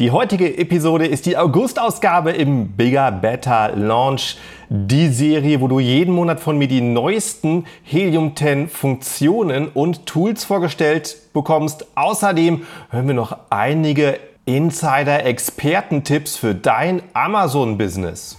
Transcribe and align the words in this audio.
Die 0.00 0.12
heutige 0.12 0.56
Episode 0.58 1.06
ist 1.08 1.26
die 1.26 1.36
August-Ausgabe 1.36 2.30
im 2.30 2.68
Bigger 2.68 3.10
Better 3.10 3.72
Launch. 3.74 4.36
Die 4.68 5.08
Serie, 5.08 5.60
wo 5.60 5.66
du 5.66 5.80
jeden 5.80 6.14
Monat 6.14 6.38
von 6.38 6.56
mir 6.56 6.68
die 6.68 6.80
neuesten 6.80 7.64
Helium 7.82 8.36
10 8.36 8.68
Funktionen 8.68 9.66
und 9.66 10.06
Tools 10.06 10.44
vorgestellt 10.44 11.16
bekommst. 11.32 11.84
Außerdem 11.96 12.62
hören 12.90 13.08
wir 13.08 13.14
noch 13.14 13.36
einige 13.50 14.20
Insider-Expertentipps 14.44 16.36
für 16.36 16.54
dein 16.54 17.02
Amazon-Business. 17.12 18.38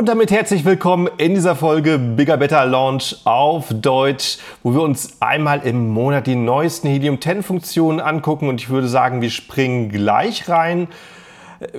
Und 0.00 0.08
damit 0.08 0.30
herzlich 0.30 0.64
willkommen 0.64 1.10
in 1.18 1.34
dieser 1.34 1.54
Folge 1.54 1.98
Bigger 1.98 2.38
Better 2.38 2.64
Launch 2.64 3.16
auf 3.24 3.66
Deutsch, 3.68 4.38
wo 4.62 4.72
wir 4.72 4.80
uns 4.80 5.20
einmal 5.20 5.60
im 5.66 5.90
Monat 5.90 6.26
die 6.26 6.36
neuesten 6.36 6.88
Helium 6.88 7.20
10 7.20 7.42
Funktionen 7.42 8.00
angucken 8.00 8.48
und 8.48 8.62
ich 8.62 8.70
würde 8.70 8.88
sagen, 8.88 9.20
wir 9.20 9.28
springen 9.28 9.90
gleich 9.90 10.48
rein. 10.48 10.88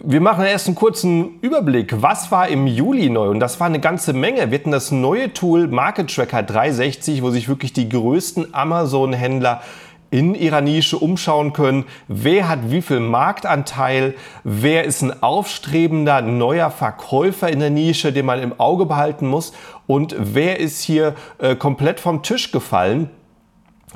Wir 0.04 0.22
machen 0.22 0.46
erst 0.46 0.68
einen 0.68 0.76
kurzen 0.76 1.40
Überblick. 1.42 2.00
Was 2.04 2.32
war 2.32 2.48
im 2.48 2.68
Juli 2.68 3.10
neu? 3.10 3.30
Und 3.30 3.40
das 3.40 3.60
war 3.60 3.66
eine 3.66 3.80
ganze 3.80 4.14
Menge. 4.14 4.52
Wir 4.52 4.60
hatten 4.60 4.70
das 4.70 4.92
neue 4.92 5.34
Tool 5.34 5.68
Market 5.68 6.14
Tracker 6.14 6.44
360, 6.44 7.24
wo 7.24 7.32
sich 7.32 7.50
wirklich 7.50 7.74
die 7.74 7.90
größten 7.90 8.54
Amazon-Händler 8.54 9.64
in 10.12 10.36
ihrer 10.36 10.62
Nische 10.62 10.98
umschauen 10.98 11.54
können. 11.54 11.86
Wer 12.08 12.48
hat 12.48 12.70
wie 12.70 12.82
viel 12.82 13.00
Marktanteil? 13.00 14.14
Wer 14.44 14.84
ist 14.84 15.02
ein 15.02 15.24
aufstrebender 15.24 16.22
neuer 16.22 16.70
Verkäufer 16.70 17.50
in 17.50 17.60
der 17.60 17.70
Nische, 17.70 18.14
den 18.14 18.26
man 18.26 18.42
im 18.42 18.60
Auge 18.60 18.86
behalten 18.86 19.28
muss? 19.28 19.54
Und 19.88 20.16
wer 20.20 20.60
ist 20.60 20.82
hier 20.84 21.16
äh, 21.40 21.56
komplett 21.56 22.00
vom 22.00 22.22
Tisch 22.22 22.52
gefallen? 22.52 23.10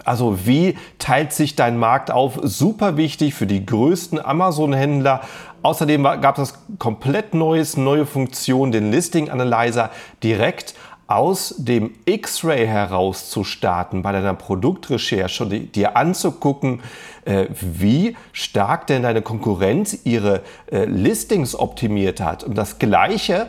Also 0.03 0.45
wie 0.45 0.77
teilt 0.99 1.31
sich 1.31 1.55
dein 1.55 1.77
Markt 1.77 2.11
auf? 2.11 2.39
Super 2.43 2.97
wichtig 2.97 3.33
für 3.33 3.47
die 3.47 3.65
größten 3.65 4.23
Amazon-Händler. 4.23 5.21
Außerdem 5.61 6.03
gab 6.03 6.37
es 6.37 6.53
komplett 6.79 7.33
neues, 7.33 7.77
neue 7.77 8.05
Funktion, 8.05 8.71
den 8.71 8.91
Listing 8.91 9.29
Analyzer 9.29 9.89
direkt 10.21 10.75
aus 11.07 11.55
dem 11.57 11.91
X-Ray 12.05 12.65
heraus 12.65 13.29
zu 13.29 13.43
starten, 13.43 14.01
bei 14.01 14.11
deiner 14.11 14.33
Produktrecherche 14.33 15.43
und 15.43 15.75
dir 15.75 15.95
anzugucken, 15.95 16.81
äh, 17.25 17.45
wie 17.61 18.15
stark 18.31 18.87
denn 18.87 19.03
deine 19.03 19.21
Konkurrenz 19.21 19.99
ihre 20.03 20.41
äh, 20.71 20.85
Listings 20.85 21.57
optimiert 21.57 22.21
hat. 22.21 22.43
Und 22.43 22.55
das 22.55 22.79
Gleiche 22.79 23.47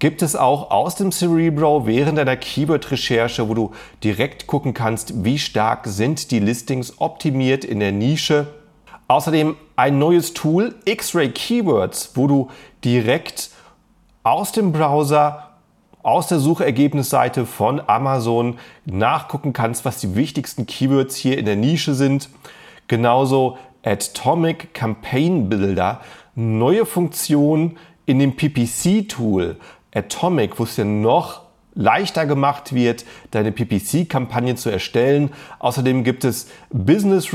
gibt 0.00 0.22
es 0.22 0.34
auch 0.34 0.70
aus 0.70 0.96
dem 0.96 1.12
Cerebro 1.12 1.86
während 1.86 2.18
deiner 2.18 2.36
Keyword-Recherche, 2.36 3.48
wo 3.48 3.54
du 3.54 3.72
direkt 4.02 4.46
gucken 4.46 4.74
kannst, 4.74 5.24
wie 5.24 5.38
stark 5.38 5.86
sind 5.86 6.30
die 6.30 6.40
Listings 6.40 7.00
optimiert 7.00 7.64
in 7.64 7.80
der 7.80 7.92
Nische. 7.92 8.48
Außerdem 9.06 9.56
ein 9.76 9.98
neues 9.98 10.34
Tool, 10.34 10.74
X-Ray 10.84 11.30
Keywords, 11.30 12.12
wo 12.14 12.26
du 12.26 12.50
direkt 12.84 13.50
aus 14.22 14.52
dem 14.52 14.72
Browser 14.72 15.47
aus 16.02 16.28
der 16.28 16.38
Suchergebnisseite 16.38 17.46
von 17.46 17.80
Amazon 17.86 18.58
nachgucken 18.84 19.52
kannst, 19.52 19.84
was 19.84 19.98
die 19.98 20.14
wichtigsten 20.14 20.66
Keywords 20.66 21.16
hier 21.16 21.38
in 21.38 21.44
der 21.44 21.56
Nische 21.56 21.94
sind. 21.94 22.28
Genauso 22.86 23.58
Atomic 23.82 24.74
Campaign 24.74 25.48
Builder, 25.48 26.00
neue 26.34 26.86
Funktion 26.86 27.76
in 28.06 28.18
dem 28.18 28.36
PPC-Tool 28.36 29.56
Atomic, 29.94 30.58
wo 30.58 30.64
es 30.64 30.76
ja 30.76 30.84
noch 30.84 31.42
leichter 31.74 32.26
gemacht 32.26 32.74
wird, 32.74 33.04
deine 33.30 33.52
PPC-Kampagne 33.52 34.56
zu 34.56 34.68
erstellen. 34.68 35.30
Außerdem 35.60 36.02
gibt 36.02 36.24
es 36.24 36.48
Business, 36.70 37.28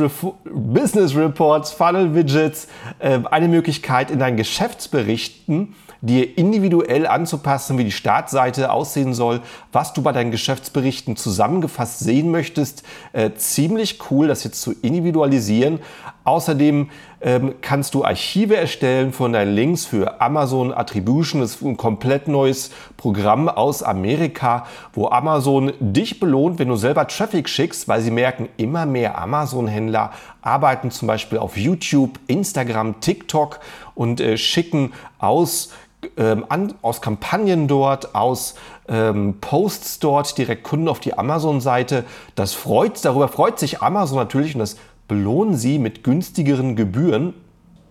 Business 0.43 1.15
Reports, 1.15 1.71
Funnel 1.71 2.13
Widgets, 2.13 2.67
äh, 2.99 3.19
eine 3.31 3.47
Möglichkeit 3.47 4.11
in 4.11 4.19
deinen 4.19 4.35
Geschäftsberichten 4.35 5.75
dir 6.03 6.37
individuell 6.37 7.07
anzupassen, 7.07 7.77
wie 7.77 7.85
die 7.85 7.91
Startseite 7.91 8.71
aussehen 8.71 9.13
soll, 9.13 9.39
was 9.71 9.93
du 9.93 10.01
bei 10.01 10.11
deinen 10.11 10.31
Geschäftsberichten 10.31 11.15
zusammengefasst 11.15 11.99
sehen 11.99 12.29
möchtest. 12.29 12.83
Äh, 13.13 13.31
ziemlich 13.35 13.99
cool, 14.11 14.27
das 14.27 14.43
jetzt 14.43 14.61
zu 14.61 14.73
individualisieren. 14.73 15.79
Außerdem 16.25 16.89
ähm, 17.21 17.55
kannst 17.61 17.93
du 17.93 18.03
Archive 18.03 18.57
erstellen 18.57 19.13
von 19.13 19.31
deinen 19.31 19.55
Links 19.55 19.85
für 19.85 20.19
Amazon 20.19 20.73
Attribution. 20.73 21.39
Das 21.39 21.55
ist 21.55 21.61
ein 21.61 21.77
komplett 21.77 22.27
neues 22.27 22.71
Programm 22.97 23.47
aus 23.47 23.81
Amerika, 23.81 24.65
wo 24.91 25.07
Amazon 25.07 25.71
dich 25.79 26.19
belohnt, 26.19 26.59
wenn 26.59 26.67
du 26.67 26.75
selber 26.75 27.07
Traffic 27.07 27.47
schickst, 27.47 27.87
weil 27.87 28.01
sie 28.01 28.11
merken, 28.11 28.49
immer 28.57 28.85
mehr 28.85 29.17
Amazon-Händler 29.17 30.11
arbeiten 30.41 30.91
zum 30.91 31.07
Beispiel 31.07 31.37
auf 31.37 31.55
YouTube, 31.55 32.19
Instagram, 32.27 32.99
TikTok 32.99 33.61
und 33.95 34.19
äh, 34.19 34.35
schicken 34.35 34.91
aus 35.17 35.69
ähm, 36.17 36.45
an, 36.49 36.73
aus 36.81 37.01
Kampagnen 37.01 37.67
dort, 37.67 38.15
aus 38.15 38.55
ähm, 38.87 39.35
Posts 39.41 39.99
dort 39.99 40.37
direkt 40.37 40.63
Kunden 40.63 40.87
auf 40.87 40.99
die 40.99 41.17
Amazon-Seite. 41.17 42.05
Das 42.35 42.53
freut, 42.53 43.03
darüber 43.03 43.27
freut 43.27 43.59
sich 43.59 43.81
Amazon 43.81 44.17
natürlich 44.17 44.55
und 44.55 44.59
das 44.59 44.77
belohnen 45.07 45.55
sie 45.55 45.79
mit 45.79 46.03
günstigeren 46.03 46.75
Gebühren. 46.75 47.33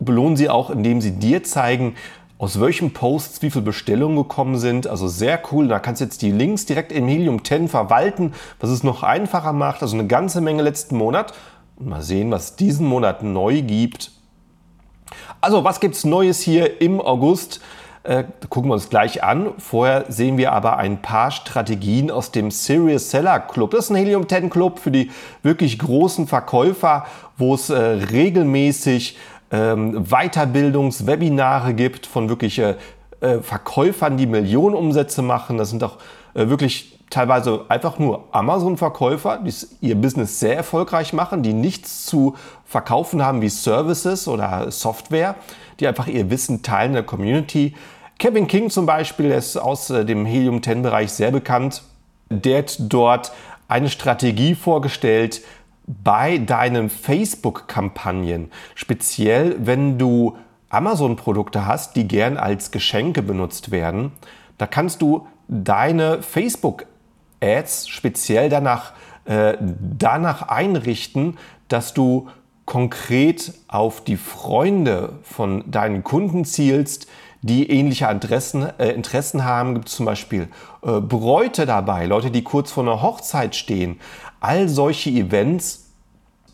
Belohnen 0.00 0.36
sie 0.36 0.48
auch, 0.48 0.70
indem 0.70 1.00
sie 1.00 1.12
dir 1.12 1.44
zeigen, 1.44 1.94
aus 2.38 2.60
welchen 2.60 2.92
Posts 2.92 3.42
wie 3.42 3.50
viele 3.50 3.64
Bestellungen 3.64 4.16
gekommen 4.16 4.58
sind. 4.58 4.88
Also 4.88 5.06
sehr 5.06 5.40
cool. 5.52 5.68
Da 5.68 5.78
kannst 5.78 6.00
du 6.00 6.04
jetzt 6.04 6.22
die 6.22 6.32
Links 6.32 6.66
direkt 6.66 6.90
im 6.90 7.06
Helium 7.06 7.44
10 7.44 7.68
verwalten, 7.68 8.32
was 8.58 8.70
es 8.70 8.82
noch 8.82 9.04
einfacher 9.04 9.52
macht. 9.52 9.82
Also 9.82 9.96
eine 9.96 10.08
ganze 10.08 10.40
Menge 10.40 10.62
letzten 10.62 10.96
Monat. 10.96 11.34
Mal 11.78 12.02
sehen, 12.02 12.32
was 12.32 12.56
diesen 12.56 12.86
Monat 12.86 13.22
neu 13.22 13.62
gibt. 13.62 14.10
Also, 15.40 15.64
was 15.64 15.80
gibt 15.80 15.94
es 15.94 16.04
Neues 16.04 16.40
hier 16.40 16.80
im 16.80 17.00
August? 17.00 17.60
Äh, 18.04 18.24
gucken 18.48 18.68
wir 18.68 18.74
uns 18.74 18.88
gleich 18.88 19.22
an. 19.22 19.52
Vorher 19.58 20.06
sehen 20.08 20.36
wir 20.36 20.52
aber 20.52 20.76
ein 20.78 21.02
paar 21.02 21.30
Strategien 21.30 22.10
aus 22.10 22.32
dem 22.32 22.50
Serious 22.50 23.10
Seller 23.10 23.38
Club. 23.38 23.70
Das 23.70 23.84
ist 23.84 23.90
ein 23.90 23.96
Helium 23.96 24.28
10 24.28 24.50
Club 24.50 24.80
für 24.80 24.90
die 24.90 25.10
wirklich 25.44 25.78
großen 25.78 26.26
Verkäufer, 26.26 27.06
wo 27.36 27.54
es 27.54 27.70
äh, 27.70 27.78
regelmäßig 27.78 29.16
ähm, 29.52 30.04
Weiterbildungswebinare 30.06 31.74
gibt 31.74 32.06
von 32.06 32.28
wirklich 32.28 32.58
äh, 32.58 32.74
äh 33.22 33.41
Verkäufern, 33.41 34.16
die 34.16 34.27
Millionenumsätze 34.27 35.22
machen. 35.22 35.56
Das 35.56 35.71
sind 35.71 35.83
auch 35.83 35.97
äh, 36.34 36.49
wirklich 36.49 36.99
teilweise 37.12 37.66
einfach 37.69 37.99
nur 37.99 38.25
Amazon-Verkäufer, 38.33 39.38
die 39.38 39.53
ihr 39.81 39.94
Business 39.94 40.41
sehr 40.41 40.56
erfolgreich 40.56 41.12
machen, 41.12 41.43
die 41.43 41.53
nichts 41.53 42.06
zu 42.06 42.37
verkaufen 42.65 43.22
haben 43.22 43.43
wie 43.43 43.50
Services 43.50 44.27
oder 44.28 44.71
Software, 44.71 45.34
die 45.78 45.87
einfach 45.87 46.06
ihr 46.06 46.31
Wissen 46.31 46.62
teilen 46.62 46.91
in 46.91 46.94
der 46.94 47.03
Community. 47.03 47.75
Kevin 48.19 48.47
King 48.47 48.71
zum 48.71 48.87
Beispiel, 48.87 49.28
der 49.28 49.39
ist 49.39 49.56
aus 49.56 49.91
äh, 49.91 50.04
dem 50.04 50.25
Helium 50.25 50.62
10 50.62 50.83
Bereich 50.83 51.12
sehr 51.12 51.31
bekannt. 51.31 51.83
Der 52.31 52.59
hat 52.59 52.77
dort 52.78 53.33
eine 53.69 53.91
Strategie 53.91 54.54
vorgestellt 54.54 55.43
bei 55.87 56.39
deinen 56.39 56.89
Facebook-Kampagnen. 56.89 58.50
Speziell, 58.75 59.56
wenn 59.59 59.99
du 59.99 60.37
Amazon-Produkte 60.72 61.66
hast, 61.66 61.97
die 61.97 62.09
gern 62.09 62.36
als 62.36 62.71
Geschenke 62.71 63.22
benutzt 63.22 63.71
werden. 63.71 64.13
Da 64.59 64.66
kannst 64.66 65.03
du 65.03 65.27
deine 65.48 66.22
Facebook-Ads 66.22 67.89
speziell 67.89 68.48
danach, 68.48 68.92
äh, 69.24 69.57
danach 69.60 70.48
einrichten, 70.48 71.39
dass 71.69 71.95
du 71.95 72.28
konkret 72.65 73.53
auf 73.69 74.03
die 74.03 74.16
Freunde 74.16 75.19
von 75.22 75.71
deinen 75.71 76.04
Kunden 76.04 76.45
zielst, 76.45 77.07
die 77.42 77.71
ähnliche 77.71 78.07
Interessen, 78.07 78.66
äh, 78.78 78.91
Interessen 78.92 79.45
haben. 79.45 79.75
Gibt 79.75 79.89
zum 79.89 80.07
Beispiel 80.07 80.48
äh, 80.83 81.01
Bräute 81.01 81.66
dabei, 81.66 82.07
Leute, 82.07 82.30
die 82.30 82.45
kurz 82.45 82.71
vor 82.71 82.84
einer 82.84 83.03
Hochzeit 83.03 83.57
stehen. 83.57 84.01
All 84.41 84.68
solche 84.68 85.10
Events, 85.10 85.81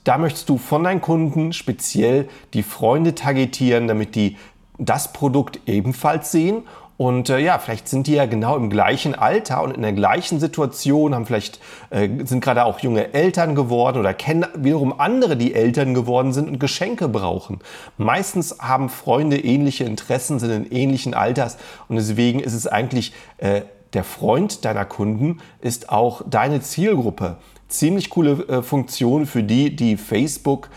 da 0.09 0.17
möchtest 0.17 0.49
du 0.49 0.57
von 0.57 0.85
deinen 0.85 1.03
Kunden 1.03 1.53
speziell 1.53 2.31
die 2.55 2.63
Freunde 2.63 3.15
targetieren, 3.15 3.89
damit 3.89 4.15
die 4.15 4.39
das 4.79 5.13
Produkt 5.13 5.61
ebenfalls 5.67 6.33
sehen 6.33 6.63
Und 6.97 7.31
äh, 7.31 7.39
ja, 7.39 7.59
vielleicht 7.61 7.87
sind 7.89 8.09
die 8.09 8.15
ja 8.15 8.27
genau 8.27 8.57
im 8.57 8.71
gleichen 8.71 9.15
Alter 9.15 9.63
und 9.63 9.71
in 9.71 9.83
der 9.83 9.93
gleichen 9.93 10.41
Situation, 10.41 11.15
haben 11.15 11.27
vielleicht, 11.27 11.61
äh, 11.91 12.09
sind 12.25 12.43
gerade 12.43 12.65
auch 12.65 12.81
junge 12.81 13.15
Eltern 13.15 13.55
geworden 13.55 13.99
oder 13.99 14.15
kennen 14.15 14.47
wiederum 14.57 14.99
andere, 14.99 15.37
die 15.37 15.55
Eltern 15.55 15.95
geworden 15.95 16.33
sind 16.33 16.49
und 16.49 16.59
Geschenke 16.59 17.07
brauchen. 17.07 17.61
Meistens 17.99 18.59
haben 18.59 18.89
Freunde 18.89 19.39
ähnliche 19.39 19.85
Interessen, 19.85 20.41
sind 20.41 20.51
in 20.51 20.73
ähnlichen 20.73 21.15
Alters 21.15 21.57
und 21.87 21.95
deswegen 21.95 22.41
ist 22.41 22.55
es 22.55 22.67
eigentlich 22.67 23.13
äh, 23.37 23.63
der 23.93 24.05
Freund 24.05 24.65
deiner 24.65 24.85
Kunden 24.85 25.41
ist 25.61 25.91
auch 25.91 26.23
deine 26.29 26.61
Zielgruppe. 26.61 27.37
Ziemlich 27.69 28.11
coole 28.11 28.33
äh, 28.49 28.63
Funktion 28.63 29.27
für 29.27 29.43
die, 29.43 29.75
die 29.75 29.97
Facebook 29.97 30.71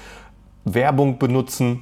Werbung 0.64 1.18
benutzen 1.18 1.82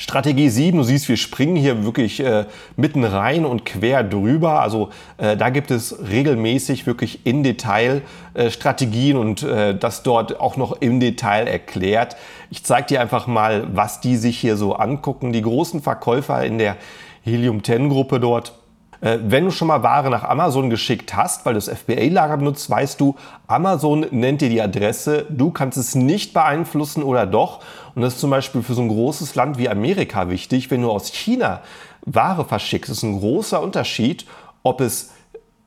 Strategie 0.00 0.48
7, 0.48 0.78
du 0.78 0.82
siehst, 0.82 1.10
wir 1.10 1.18
springen 1.18 1.56
hier 1.56 1.84
wirklich 1.84 2.20
äh, 2.20 2.46
mitten 2.74 3.04
rein 3.04 3.44
und 3.44 3.66
quer 3.66 4.02
drüber. 4.02 4.62
Also 4.62 4.88
äh, 5.18 5.36
da 5.36 5.50
gibt 5.50 5.70
es 5.70 5.94
regelmäßig 6.08 6.86
wirklich 6.86 7.26
in 7.26 7.42
Detail 7.42 8.00
äh, 8.32 8.48
Strategien 8.48 9.18
und 9.18 9.42
äh, 9.42 9.76
das 9.76 10.02
dort 10.02 10.40
auch 10.40 10.56
noch 10.56 10.72
im 10.80 11.00
Detail 11.00 11.46
erklärt. 11.46 12.16
Ich 12.48 12.64
zeige 12.64 12.86
dir 12.86 13.02
einfach 13.02 13.26
mal, 13.26 13.66
was 13.74 14.00
die 14.00 14.16
sich 14.16 14.38
hier 14.38 14.56
so 14.56 14.72
angucken. 14.72 15.34
Die 15.34 15.42
großen 15.42 15.82
Verkäufer 15.82 16.46
in 16.46 16.56
der 16.56 16.78
Helium 17.22 17.62
10 17.62 17.90
Gruppe 17.90 18.20
dort 18.20 18.54
äh, 19.00 19.18
wenn 19.22 19.44
du 19.44 19.50
schon 19.50 19.68
mal 19.68 19.82
Ware 19.82 20.10
nach 20.10 20.24
Amazon 20.24 20.70
geschickt 20.70 21.14
hast, 21.14 21.46
weil 21.46 21.54
du 21.54 21.58
das 21.58 21.68
FBA-Lager 21.68 22.36
benutzt, 22.36 22.68
weißt 22.68 23.00
du, 23.00 23.16
Amazon 23.46 24.06
nennt 24.10 24.40
dir 24.40 24.48
die 24.48 24.60
Adresse, 24.60 25.26
du 25.28 25.50
kannst 25.50 25.78
es 25.78 25.94
nicht 25.94 26.34
beeinflussen 26.34 27.02
oder 27.02 27.26
doch. 27.26 27.60
Und 27.94 28.02
das 28.02 28.14
ist 28.14 28.20
zum 28.20 28.30
Beispiel 28.30 28.62
für 28.62 28.74
so 28.74 28.82
ein 28.82 28.88
großes 28.88 29.34
Land 29.34 29.58
wie 29.58 29.68
Amerika 29.68 30.28
wichtig. 30.28 30.70
Wenn 30.70 30.82
du 30.82 30.90
aus 30.90 31.08
China 31.08 31.60
Ware 32.06 32.44
verschickst, 32.44 32.90
ist 32.90 33.02
ein 33.02 33.18
großer 33.18 33.62
Unterschied, 33.62 34.26
ob 34.62 34.80
es 34.80 35.12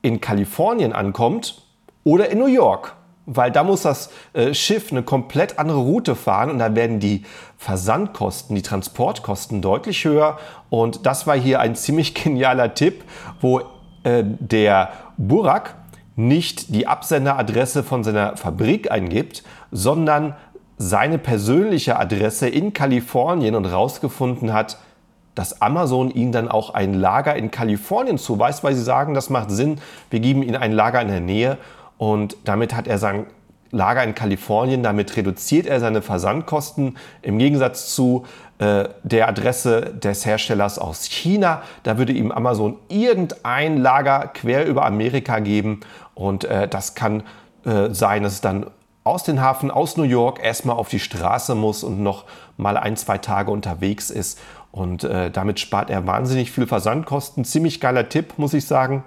in 0.02 0.22
Kalifornien 0.22 0.94
ankommt 0.94 1.64
oder 2.04 2.30
in 2.30 2.40
New 2.40 2.48
York 2.48 2.96
weil 3.26 3.52
da 3.52 3.64
muss 3.64 3.84
das 3.84 4.10
äh, 4.34 4.54
Schiff 4.54 4.92
eine 4.92 5.04
komplett 5.04 5.60
andere 5.60 5.80
Route 5.80 6.16
fahren 6.16 6.50
und 6.50 6.60
da 6.60 6.76
werden 6.76 7.00
die 7.00 7.24
Versandkosten, 7.58 8.56
die 8.56 8.62
Transportkosten 8.62 9.62
deutlich 9.62 10.04
höher. 10.04 10.38
Und 10.70 11.06
das 11.06 11.26
war 11.26 11.38
hier 11.38 11.60
ein 11.60 11.76
ziemlich 11.76 12.14
genialer 12.24 12.74
Tipp, 12.74 13.04
wo 13.40 13.62
äh, 14.04 14.24
der 14.24 14.90
Burak 15.18 15.76
nicht 16.16 16.76
die 16.76 16.86
Absenderadresse 16.86 17.84
von 17.84 18.04
seiner 18.04 18.38
Fabrik 18.38 18.92
eingibt, 18.92 19.44
sondern 19.72 20.36
seine 20.78 21.18
persönliche 21.18 21.98
Adresse 21.98 22.48
in 22.48 22.74
Kalifornien 22.74 23.56
und 23.56 23.66
herausgefunden 23.66 24.54
hat, 24.54 24.78
dass 25.34 25.62
Amazon 25.62 26.12
ihnen 26.12 26.32
dann 26.32 26.50
auch 26.50 26.74
ein 26.74 26.94
Lager 26.94 27.36
in 27.36 27.50
Kalifornien 27.50 28.18
zuweist, 28.18 28.64
weil 28.64 28.76
sie 28.76 28.84
sagen, 28.84 29.14
das 29.14 29.30
macht 29.30 29.50
Sinn, 29.50 29.80
wir 30.12 30.20
geben 30.20 30.44
ihnen 30.44 30.56
ein 30.56 30.72
Lager 30.72 31.02
in 31.02 31.08
der 31.08 31.22
Nähe 31.22 31.58
und 32.04 32.36
damit 32.44 32.76
hat 32.76 32.86
er 32.86 32.98
sein 32.98 33.28
Lager 33.72 34.04
in 34.04 34.14
Kalifornien, 34.14 34.84
damit 34.84 35.16
reduziert 35.16 35.68
er 35.68 35.80
seine 35.80 36.02
Versandkosten 36.02 36.98
im 37.22 37.40
Gegensatz 37.40 37.96
zu 37.96 38.26
äh, 38.58 38.90
der 39.04 39.30
Adresse 39.30 39.94
des 39.96 40.26
Herstellers 40.26 40.80
aus 40.80 41.06
China. 41.06 41.62
Da 41.84 41.98
würde 41.98 42.12
ihm 42.12 42.34
Amazon 42.34 42.76
irgendein 42.90 43.78
Lager 43.78 44.28
quer 44.34 44.66
über 44.66 44.84
Amerika 44.84 45.40
geben 45.40 45.80
und 46.14 46.44
äh, 46.44 46.68
das 46.68 46.94
kann 46.94 47.24
äh, 47.64 47.94
sein, 47.94 48.24
dass 48.24 48.34
es 48.34 48.42
dann 48.42 48.66
aus 49.06 49.24
dem 49.24 49.40
Hafen, 49.40 49.72
aus 49.72 49.96
New 49.96 50.04
York 50.04 50.44
erstmal 50.44 50.76
auf 50.76 50.90
die 50.90 51.00
Straße 51.00 51.56
muss 51.56 51.86
und 51.86 52.04
noch 52.04 52.26
mal 52.58 52.76
ein, 52.76 52.98
zwei 52.98 53.18
Tage 53.18 53.50
unterwegs 53.50 54.10
ist. 54.10 54.42
Und 54.74 55.06
äh, 55.06 55.32
damit 55.32 55.62
spart 55.62 55.90
er 55.90 56.06
wahnsinnig 56.06 56.52
viel 56.52 56.68
Versandkosten. 56.68 57.46
Ziemlich 57.46 57.80
geiler 57.80 58.10
Tipp, 58.10 58.34
muss 58.36 58.54
ich 58.54 58.66
sagen. 58.66 59.06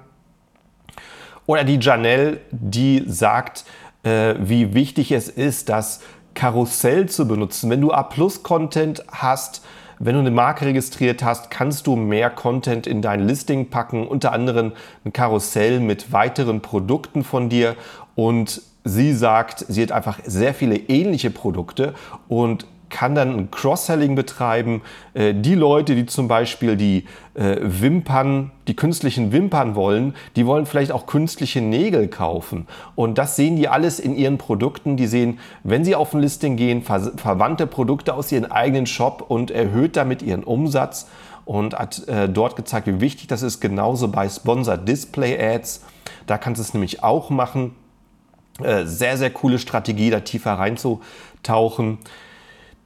Oder 1.46 1.64
die 1.64 1.78
Janelle, 1.80 2.40
die 2.50 3.04
sagt, 3.06 3.64
äh, 4.02 4.34
wie 4.38 4.74
wichtig 4.74 5.12
es 5.12 5.28
ist, 5.28 5.68
das 5.68 6.00
Karussell 6.34 7.08
zu 7.08 7.26
benutzen. 7.26 7.70
Wenn 7.70 7.80
du 7.80 7.92
A-Plus-Content 7.92 9.04
hast, 9.08 9.64
wenn 9.98 10.14
du 10.14 10.20
eine 10.20 10.30
Marke 10.30 10.66
registriert 10.66 11.22
hast, 11.22 11.50
kannst 11.50 11.86
du 11.86 11.96
mehr 11.96 12.28
Content 12.28 12.86
in 12.86 13.00
dein 13.00 13.26
Listing 13.26 13.70
packen, 13.70 14.06
unter 14.06 14.32
anderem 14.32 14.72
ein 15.04 15.12
Karussell 15.12 15.80
mit 15.80 16.12
weiteren 16.12 16.60
Produkten 16.60 17.24
von 17.24 17.48
dir. 17.48 17.76
Und 18.14 18.60
sie 18.84 19.14
sagt, 19.14 19.64
sie 19.68 19.82
hat 19.82 19.92
einfach 19.92 20.20
sehr 20.24 20.52
viele 20.52 20.76
ähnliche 20.76 21.30
Produkte 21.30 21.94
und 22.28 22.66
kann 22.88 23.14
dann 23.14 23.36
ein 23.36 23.50
Cross-Selling 23.50 24.14
betreiben. 24.14 24.82
Äh, 25.14 25.34
die 25.34 25.54
Leute, 25.54 25.94
die 25.94 26.06
zum 26.06 26.28
Beispiel 26.28 26.76
die 26.76 27.04
äh, 27.34 27.56
Wimpern, 27.60 28.52
die 28.68 28.76
künstlichen 28.76 29.32
Wimpern 29.32 29.74
wollen, 29.74 30.14
die 30.36 30.46
wollen 30.46 30.66
vielleicht 30.66 30.92
auch 30.92 31.06
künstliche 31.06 31.60
Nägel 31.60 32.08
kaufen. 32.08 32.66
Und 32.94 33.18
das 33.18 33.36
sehen 33.36 33.56
die 33.56 33.68
alles 33.68 34.00
in 34.00 34.16
ihren 34.16 34.38
Produkten. 34.38 34.96
Die 34.96 35.06
sehen, 35.06 35.38
wenn 35.62 35.84
sie 35.84 35.94
auf 35.94 36.14
ein 36.14 36.20
Listing 36.20 36.56
gehen, 36.56 36.82
ver 36.82 37.12
verwandte 37.16 37.66
Produkte 37.66 38.14
aus 38.14 38.32
ihrem 38.32 38.46
eigenen 38.46 38.86
Shop 38.86 39.24
und 39.28 39.50
erhöht 39.50 39.96
damit 39.96 40.22
ihren 40.22 40.44
Umsatz 40.44 41.08
und 41.44 41.78
hat 41.78 42.06
äh, 42.08 42.28
dort 42.28 42.56
gezeigt, 42.56 42.86
wie 42.86 43.00
wichtig 43.00 43.28
das 43.28 43.42
ist. 43.42 43.60
Genauso 43.60 44.08
bei 44.08 44.28
Sponsored 44.28 44.88
Display 44.88 45.38
Ads. 45.38 45.84
Da 46.26 46.38
kannst 46.38 46.58
du 46.58 46.62
es 46.62 46.74
nämlich 46.74 47.02
auch 47.02 47.30
machen. 47.30 47.74
Sehr, 48.84 49.18
sehr 49.18 49.28
coole 49.28 49.58
Strategie, 49.58 50.08
da 50.08 50.20
tiefer 50.20 50.54
reinzutauchen. 50.54 51.98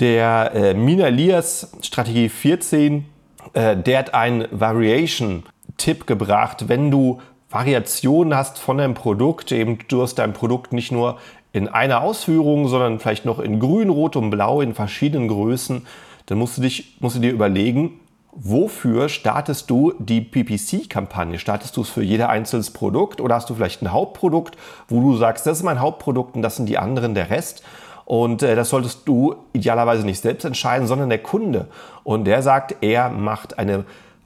Der 0.00 0.52
äh, 0.54 0.72
Mina 0.72 1.08
Elias 1.08 1.72
Strategie 1.82 2.30
14, 2.30 3.04
äh, 3.52 3.76
der 3.76 3.98
hat 3.98 4.14
einen 4.14 4.48
Variation-Tipp 4.50 6.06
gebracht. 6.06 6.68
Wenn 6.68 6.90
du 6.90 7.20
Variationen 7.50 8.34
hast 8.34 8.58
von 8.58 8.78
deinem 8.78 8.94
Produkt, 8.94 9.52
eben 9.52 9.78
du 9.88 10.00
hast 10.00 10.14
dein 10.14 10.32
Produkt 10.32 10.72
nicht 10.72 10.90
nur 10.90 11.18
in 11.52 11.68
einer 11.68 12.00
Ausführung, 12.00 12.68
sondern 12.68 12.98
vielleicht 12.98 13.26
noch 13.26 13.40
in 13.40 13.60
grün, 13.60 13.90
rot 13.90 14.16
und 14.16 14.30
blau 14.30 14.62
in 14.62 14.72
verschiedenen 14.72 15.28
Größen, 15.28 15.86
dann 16.26 16.38
musst 16.38 16.56
du, 16.56 16.62
dich, 16.62 16.96
musst 17.00 17.16
du 17.16 17.20
dir 17.20 17.32
überlegen, 17.32 18.00
wofür 18.32 19.10
startest 19.10 19.68
du 19.68 19.92
die 19.98 20.22
PPC-Kampagne? 20.22 21.38
Startest 21.38 21.76
du 21.76 21.82
es 21.82 21.90
für 21.90 22.02
jeder 22.02 22.30
einzelnes 22.30 22.70
Produkt 22.70 23.20
oder 23.20 23.34
hast 23.34 23.50
du 23.50 23.54
vielleicht 23.54 23.82
ein 23.82 23.92
Hauptprodukt, 23.92 24.56
wo 24.88 25.02
du 25.02 25.16
sagst, 25.16 25.46
das 25.46 25.58
ist 25.58 25.64
mein 25.64 25.80
Hauptprodukt 25.80 26.36
und 26.36 26.42
das 26.42 26.56
sind 26.56 26.70
die 26.70 26.78
anderen 26.78 27.14
der 27.14 27.28
Rest? 27.28 27.62
Und 28.10 28.42
äh, 28.42 28.56
das 28.56 28.70
solltest 28.70 29.06
du 29.06 29.36
idealerweise 29.52 30.04
nicht 30.04 30.20
selbst 30.20 30.44
entscheiden, 30.44 30.88
sondern 30.88 31.10
der 31.10 31.22
Kunde. 31.22 31.68
Und 32.02 32.24
der 32.24 32.42
sagt, 32.42 32.74
er 32.80 33.08
macht 33.08 33.56
eine 33.60 33.84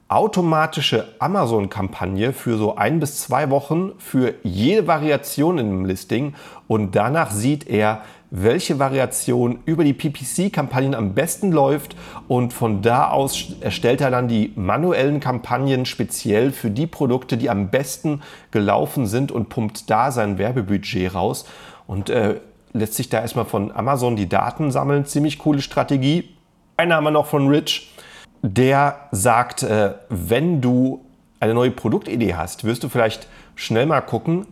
automatische 0.08 1.08
Amazon-Kampagne 1.18 2.32
für 2.32 2.56
so 2.56 2.76
ein 2.76 2.98
bis 2.98 3.20
zwei 3.20 3.50
Wochen 3.50 3.92
für 3.98 4.36
jede 4.42 4.86
Variation 4.86 5.58
dem 5.58 5.84
Listing 5.84 6.32
und 6.66 6.96
danach 6.96 7.30
sieht 7.30 7.68
er, 7.68 8.00
welche 8.30 8.78
Variation 8.78 9.58
über 9.66 9.84
die 9.84 9.92
PPC-Kampagnen 9.92 10.94
am 10.94 11.12
besten 11.12 11.52
läuft 11.52 11.94
und 12.26 12.54
von 12.54 12.80
da 12.80 13.10
aus 13.10 13.52
erstellt 13.60 14.00
er 14.00 14.10
dann 14.10 14.28
die 14.28 14.54
manuellen 14.56 15.20
Kampagnen 15.20 15.84
speziell 15.84 16.52
für 16.52 16.70
die 16.70 16.86
Produkte, 16.86 17.36
die 17.36 17.50
am 17.50 17.68
besten 17.68 18.22
gelaufen 18.50 19.06
sind 19.06 19.30
und 19.30 19.50
pumpt 19.50 19.90
da 19.90 20.10
sein 20.10 20.38
Werbebudget 20.38 21.14
raus. 21.14 21.44
Und 21.86 22.08
äh, 22.08 22.40
lässt 22.74 22.94
sich 22.94 23.08
da 23.08 23.20
erstmal 23.20 23.46
von 23.46 23.74
Amazon 23.74 24.16
die 24.16 24.28
Daten 24.28 24.70
sammeln. 24.70 25.06
Ziemlich 25.06 25.38
coole 25.38 25.62
Strategie. 25.62 26.28
Ein 26.76 26.88
Name 26.88 27.12
noch 27.12 27.26
von 27.26 27.48
Rich, 27.48 27.94
der 28.42 29.08
sagt, 29.12 29.62
äh, 29.62 29.94
wenn 30.10 30.60
du 30.60 31.04
eine 31.40 31.54
neue 31.54 31.70
Produktidee 31.70 32.34
hast, 32.34 32.64
wirst 32.64 32.82
du 32.82 32.88
vielleicht 32.88 33.28
schnell 33.54 33.86
mal 33.86 34.00
gucken, 34.00 34.46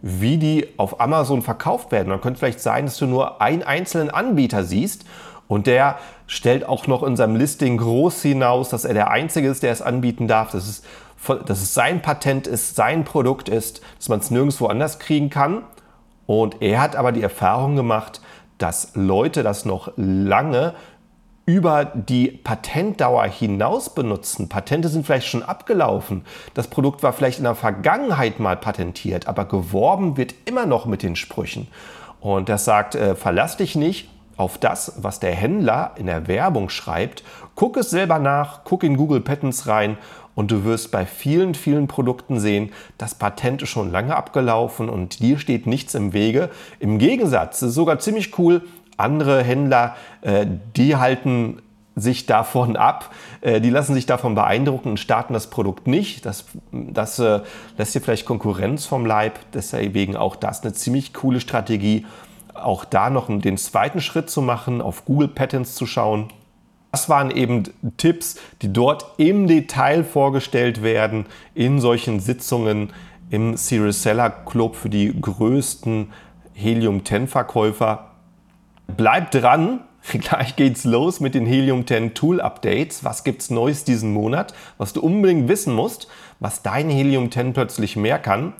wie 0.00 0.38
die 0.38 0.68
auf 0.78 1.00
Amazon 1.00 1.42
verkauft 1.42 1.92
werden. 1.92 2.08
Dann 2.08 2.20
könnte 2.20 2.38
vielleicht 2.38 2.60
sein, 2.60 2.86
dass 2.86 2.96
du 2.96 3.06
nur 3.06 3.42
einen 3.42 3.62
einzelnen 3.62 4.10
Anbieter 4.10 4.64
siehst 4.64 5.04
und 5.48 5.66
der 5.66 5.98
stellt 6.26 6.66
auch 6.66 6.86
noch 6.86 7.02
in 7.02 7.16
seinem 7.16 7.36
Listing 7.36 7.76
groß 7.76 8.22
hinaus, 8.22 8.70
dass 8.70 8.84
er 8.84 8.94
der 8.94 9.10
Einzige 9.10 9.48
ist, 9.48 9.62
der 9.62 9.72
es 9.72 9.82
anbieten 9.82 10.28
darf, 10.28 10.50
dass 10.50 10.66
es, 10.66 10.82
dass 11.46 11.60
es 11.60 11.74
sein 11.74 12.02
Patent 12.02 12.46
ist, 12.46 12.74
sein 12.74 13.04
Produkt 13.04 13.48
ist, 13.48 13.82
dass 13.98 14.08
man 14.08 14.20
es 14.20 14.30
nirgendwo 14.30 14.66
anders 14.66 14.98
kriegen 14.98 15.28
kann. 15.30 15.62
Und 16.26 16.60
er 16.60 16.80
hat 16.80 16.96
aber 16.96 17.12
die 17.12 17.22
Erfahrung 17.22 17.76
gemacht, 17.76 18.20
dass 18.58 18.92
Leute 18.94 19.42
das 19.42 19.64
noch 19.64 19.92
lange 19.96 20.74
über 21.46 21.84
die 21.84 22.28
Patentdauer 22.28 23.24
hinaus 23.26 23.94
benutzen. 23.94 24.48
Patente 24.48 24.88
sind 24.88 25.06
vielleicht 25.06 25.28
schon 25.28 25.44
abgelaufen. 25.44 26.24
Das 26.54 26.66
Produkt 26.66 27.04
war 27.04 27.12
vielleicht 27.12 27.38
in 27.38 27.44
der 27.44 27.54
Vergangenheit 27.54 28.40
mal 28.40 28.56
patentiert, 28.56 29.28
aber 29.28 29.44
geworben 29.44 30.16
wird 30.16 30.34
immer 30.44 30.66
noch 30.66 30.86
mit 30.86 31.04
den 31.04 31.14
Sprüchen. 31.14 31.68
Und 32.20 32.48
das 32.48 32.64
sagt, 32.64 32.96
äh, 32.96 33.14
verlass 33.14 33.56
dich 33.56 33.76
nicht 33.76 34.10
auf 34.36 34.58
das, 34.58 34.94
was 34.98 35.20
der 35.20 35.34
Händler 35.34 35.92
in 35.96 36.06
der 36.06 36.26
Werbung 36.26 36.68
schreibt. 36.68 37.22
Guck 37.54 37.76
es 37.76 37.90
selber 37.90 38.18
nach, 38.18 38.64
guck 38.64 38.82
in 38.82 38.96
Google 38.96 39.20
Patents 39.20 39.68
rein 39.68 39.96
und 40.36 40.52
du 40.52 40.62
wirst 40.62 40.92
bei 40.92 41.04
vielen, 41.04 41.56
vielen 41.56 41.88
Produkten 41.88 42.38
sehen, 42.38 42.70
das 42.98 43.16
Patent 43.16 43.62
ist 43.62 43.70
schon 43.70 43.90
lange 43.90 44.14
abgelaufen 44.14 44.88
und 44.88 45.18
dir 45.18 45.40
steht 45.40 45.66
nichts 45.66 45.96
im 45.96 46.12
Wege. 46.12 46.50
Im 46.78 46.98
Gegensatz, 46.98 47.62
ist 47.62 47.74
sogar 47.74 47.98
ziemlich 47.98 48.38
cool, 48.38 48.62
andere 48.96 49.42
Händler, 49.42 49.96
äh, 50.20 50.46
die 50.76 50.94
halten 50.94 51.60
sich 51.96 52.26
davon 52.26 52.76
ab, 52.76 53.14
äh, 53.40 53.60
die 53.60 53.70
lassen 53.70 53.94
sich 53.94 54.04
davon 54.04 54.34
beeindrucken 54.34 54.90
und 54.90 55.00
starten 55.00 55.32
das 55.32 55.48
Produkt 55.48 55.86
nicht. 55.86 56.26
Das, 56.26 56.44
das 56.70 57.18
äh, 57.18 57.40
lässt 57.78 57.94
dir 57.94 58.00
vielleicht 58.00 58.26
Konkurrenz 58.26 58.84
vom 58.84 59.06
Leib. 59.06 59.38
Deswegen 59.54 60.16
auch 60.16 60.36
das 60.36 60.62
eine 60.62 60.74
ziemlich 60.74 61.14
coole 61.14 61.40
Strategie, 61.40 62.04
auch 62.52 62.84
da 62.84 63.08
noch 63.08 63.28
den 63.28 63.56
zweiten 63.56 64.02
Schritt 64.02 64.28
zu 64.28 64.42
machen, 64.42 64.82
auf 64.82 65.06
Google 65.06 65.28
Patents 65.28 65.74
zu 65.74 65.86
schauen. 65.86 66.28
Das 66.92 67.08
waren 67.08 67.30
eben 67.30 67.64
Tipps, 67.98 68.36
die 68.62 68.72
dort 68.72 69.04
im 69.18 69.46
Detail 69.46 70.02
vorgestellt 70.02 70.82
werden 70.82 71.26
in 71.54 71.80
solchen 71.80 72.20
Sitzungen 72.20 72.90
im 73.30 73.56
Serious 73.56 74.02
Seller 74.02 74.30
Club 74.30 74.76
für 74.76 74.88
die 74.88 75.14
größten 75.20 76.12
Helium-10-Verkäufer. 76.54 78.12
Bleibt 78.96 79.34
dran, 79.34 79.80
gleich 80.12 80.56
geht's 80.56 80.84
los 80.84 81.20
mit 81.20 81.34
den 81.34 81.46
Helium-10 81.46 82.14
Tool-Updates. 82.14 83.04
Was 83.04 83.24
gibt's 83.24 83.50
Neues 83.50 83.84
diesen 83.84 84.12
Monat, 84.12 84.54
was 84.78 84.92
du 84.92 85.00
unbedingt 85.00 85.48
wissen 85.48 85.74
musst, 85.74 86.08
was 86.40 86.62
dein 86.62 86.88
Helium-10 86.88 87.52
plötzlich 87.52 87.96
mehr 87.96 88.18
kann. 88.18 88.52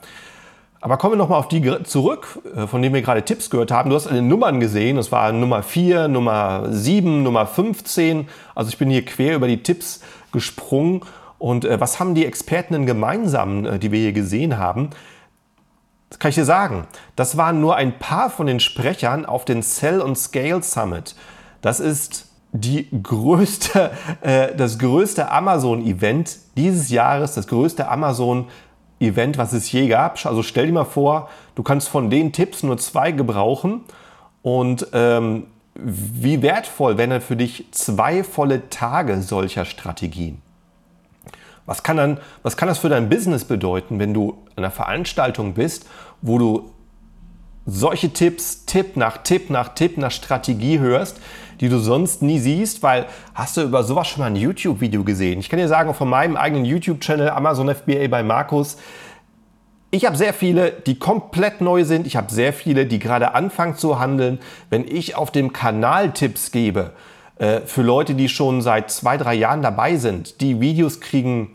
Aber 0.81 0.99
kommen 0.99 1.15
wir 1.15 1.19
nochmal 1.19 1.39
auf 1.39 1.49
die 1.49 1.83
zurück, 1.85 2.39
äh, 2.55 2.67
von 2.67 2.83
denen 2.83 2.95
wir 2.95 3.03
gerade 3.03 3.23
Tipps 3.23 3.51
gehört 3.51 3.71
haben. 3.71 3.91
Du 3.91 3.97
hast 3.97 4.07
eine 4.07 4.23
Nummern 4.23 4.61
gesehen, 4.61 4.97
das 4.97 5.11
war 5.11 5.33
Nummer 5.33 5.63
4, 5.63 6.09
Nummer 6.09 6.67
7, 6.71 7.23
Nummer 7.23 7.47
15. 7.47 8.29
Also 8.55 8.69
ich 8.69 8.79
bin 8.79 8.91
hier 8.91 9.05
quer 9.05 9.37
über 9.37 9.49
die 9.49 9.63
Tipps 9.63 10.01
gesprungen. 10.33 11.03
Und 11.39 11.65
äh, 11.65 11.81
was 11.81 12.01
haben 12.01 12.15
die 12.15 12.27
Experten 12.27 12.75
denn 12.75 12.87
gemeinsam, 12.87 13.65
äh, 13.65 13.79
die 13.79 13.91
wir 13.91 14.01
hier 14.01 14.13
gesehen 14.13 14.59
haben? 14.59 14.91
Das 16.11 16.19
kann 16.19 16.29
ich 16.29 16.35
dir 16.35 16.45
sagen. 16.45 16.87
Das 17.17 17.37
waren 17.37 17.61
nur 17.61 17.77
ein 17.77 17.99
paar 17.99 18.31
von 18.31 18.47
den 18.47 18.61
Sprechern 18.61 19.27
auf 19.27 19.45
den 19.45 19.63
Cell 19.63 20.01
und 20.01 20.17
Scale 20.17 20.63
Summit. 20.63 21.17
Das 21.63 21.81
ist 21.81 22.27
die 22.53 22.89
größte, 23.03 23.91
äh, 24.21 24.55
das 24.55 24.79
größte 24.79 25.31
Amazon-Event 25.31 26.39
dieses 26.57 26.91
Jahres, 26.91 27.35
das 27.35 27.47
größte 27.49 27.89
Amazon-Event 27.89 28.66
Event, 29.01 29.39
was 29.39 29.53
es 29.53 29.71
je 29.71 29.89
gab. 29.89 30.25
Also 30.25 30.43
stell 30.43 30.67
dir 30.67 30.73
mal 30.73 30.85
vor, 30.85 31.29
du 31.55 31.63
kannst 31.63 31.89
von 31.89 32.11
den 32.11 32.33
Tipps 32.33 32.63
nur 32.63 32.79
zwei 32.79 33.13
gebrauchen 33.13 33.83
und 34.43 34.87
ähm, 34.93 35.49
wie 35.75 36.43
wertvoll 36.43 36.97
wären 36.97 37.11
dann 37.11 37.21
für 37.21 37.37
dich 37.37 37.67
zwei 37.73 38.25
volle 38.25 38.71
Tage 38.71 39.21
solcher 39.21 39.65
Strategien? 39.65 40.41
Was 41.67 41.83
kann, 41.83 41.97
dann, 41.97 42.21
was 42.43 42.57
kann 42.57 42.69
das 42.69 42.79
für 42.79 42.89
dein 42.89 43.09
Business 43.09 43.45
bedeuten, 43.45 43.99
wenn 43.99 44.15
du 44.15 44.39
an 44.55 44.65
einer 44.65 44.71
Veranstaltung 44.71 45.55
bist, 45.55 45.87
wo 46.23 46.39
du 46.39 46.71
solche 47.67 48.13
Tipps, 48.13 48.65
Tipp 48.65 48.97
nach 48.97 49.19
Tipp 49.19 49.51
nach 49.51 49.71
Tipp 49.71 49.99
nach 49.99 50.13
Strategie 50.13 50.79
hörst, 50.79 51.21
die 51.61 51.69
du 51.69 51.79
sonst 51.79 52.23
nie 52.23 52.39
siehst, 52.39 52.83
weil 52.83 53.07
hast 53.35 53.57
du 53.57 53.63
über 53.63 53.83
sowas 53.83 54.09
schon 54.09 54.21
mal 54.21 54.27
ein 54.27 54.37
YouTube-Video 54.37 55.05
gesehen? 55.05 55.41
Ich 55.41 55.49
kann 55.49 55.59
dir 55.59 55.69
sagen, 55.69 55.95
von 55.95 56.09
meinem 56.09 56.37
eigenen 56.37 56.65
YouTube-Channel 56.65 57.31
Amazon 57.31 57.75
FBA 57.75 58.09
bei 58.09 58.23
Markus, 58.23 58.77
ich 59.91 60.05
habe 60.05 60.17
sehr 60.17 60.35
viele, 60.35 60.73
die 60.73 60.99
komplett 60.99 61.61
neu 61.61 61.85
sind. 61.85 62.07
Ich 62.07 62.17
habe 62.17 62.31
sehr 62.33 62.53
viele, 62.53 62.87
die 62.87 62.99
gerade 62.99 63.35
anfangen 63.35 63.77
zu 63.77 63.99
handeln. 63.99 64.41
Wenn 64.69 64.87
ich 64.87 65.15
auf 65.15 65.31
dem 65.31 65.53
Kanal 65.53 66.13
Tipps 66.13 66.51
gebe 66.51 66.93
äh, 67.39 67.61
für 67.61 67.83
Leute, 67.83 68.15
die 68.15 68.29
schon 68.29 68.61
seit 68.63 68.91
zwei, 68.91 69.17
drei 69.17 69.35
Jahren 69.35 69.63
dabei 69.63 69.97
sind, 69.97 70.41
die 70.41 70.61
Videos 70.61 71.01
kriegen 71.01 71.53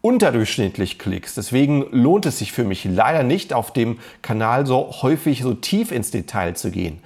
unterdurchschnittlich 0.00 0.98
Klicks. 0.98 1.34
Deswegen 1.34 1.86
lohnt 1.90 2.26
es 2.26 2.38
sich 2.38 2.52
für 2.52 2.64
mich 2.64 2.84
leider 2.84 3.22
nicht, 3.22 3.52
auf 3.52 3.72
dem 3.72 3.98
Kanal 4.22 4.66
so 4.66 4.92
häufig 5.02 5.42
so 5.42 5.52
tief 5.52 5.92
ins 5.92 6.10
Detail 6.10 6.54
zu 6.54 6.70
gehen 6.70 7.00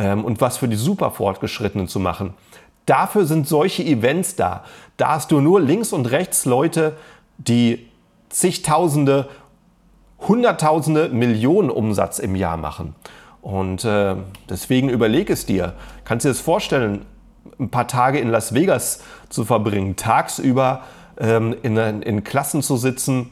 ähm, 0.00 0.24
und 0.24 0.40
was 0.40 0.56
für 0.56 0.66
die 0.66 0.76
super 0.76 1.12
Fortgeschrittenen 1.12 1.86
zu 1.86 2.00
machen. 2.00 2.34
Dafür 2.86 3.26
sind 3.26 3.46
solche 3.46 3.84
Events 3.84 4.34
da. 4.34 4.64
Da 4.96 5.10
hast 5.10 5.30
du 5.30 5.40
nur 5.40 5.60
links 5.60 5.92
und 5.92 6.10
rechts 6.10 6.46
Leute, 6.46 6.96
die 7.38 7.86
zigtausende, 8.30 9.28
hunderttausende 10.26 11.10
Millionen 11.10 11.70
Umsatz 11.70 12.18
im 12.18 12.34
Jahr 12.34 12.56
machen. 12.56 12.96
Und 13.42 13.84
äh, 13.84 14.16
deswegen 14.48 14.88
überleg 14.88 15.30
es 15.30 15.46
dir. 15.46 15.74
Kannst 16.04 16.24
du 16.24 16.28
dir 16.28 16.34
das 16.34 16.40
vorstellen, 16.40 17.04
ein 17.58 17.70
paar 17.70 17.86
Tage 17.86 18.18
in 18.18 18.28
Las 18.28 18.54
Vegas 18.54 19.02
zu 19.28 19.44
verbringen, 19.44 19.96
tagsüber 19.96 20.82
ähm, 21.18 21.54
in, 21.62 21.76
in, 21.76 22.24
Klassen 22.24 22.62
zu 22.62 22.76
sitzen 22.76 23.30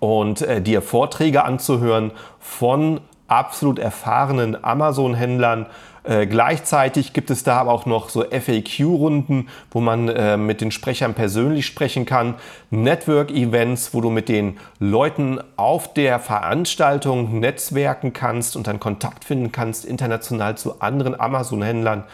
und 0.00 0.42
äh, 0.42 0.60
dir 0.60 0.82
Vorträge 0.82 1.44
anzuhören 1.44 2.12
von 2.38 3.00
absolut 3.28 3.78
erfahrenen 3.78 4.62
Amazon-Händlern. 4.62 5.66
Äh, 6.02 6.26
gleichzeitig 6.26 7.12
gibt 7.12 7.30
es 7.30 7.44
da 7.44 7.58
aber 7.58 7.72
auch 7.72 7.84
noch 7.84 8.08
so 8.08 8.24
FAQ-Runden, 8.24 9.48
wo 9.70 9.80
man 9.80 10.08
äh, 10.08 10.36
mit 10.38 10.62
den 10.62 10.70
Sprechern 10.70 11.12
persönlich 11.12 11.66
sprechen 11.66 12.06
kann. 12.06 12.34
Network-Events, 12.70 13.92
wo 13.92 14.00
du 14.00 14.08
mit 14.08 14.28
den 14.28 14.58
Leuten 14.78 15.38
auf 15.56 15.92
der 15.92 16.18
Veranstaltung 16.18 17.40
netzwerken 17.40 18.14
kannst 18.14 18.56
und 18.56 18.66
dann 18.66 18.80
Kontakt 18.80 19.24
finden 19.24 19.52
kannst 19.52 19.84
international 19.84 20.56
zu 20.56 20.80
anderen 20.80 21.18
Amazon-Händlern. 21.18 22.04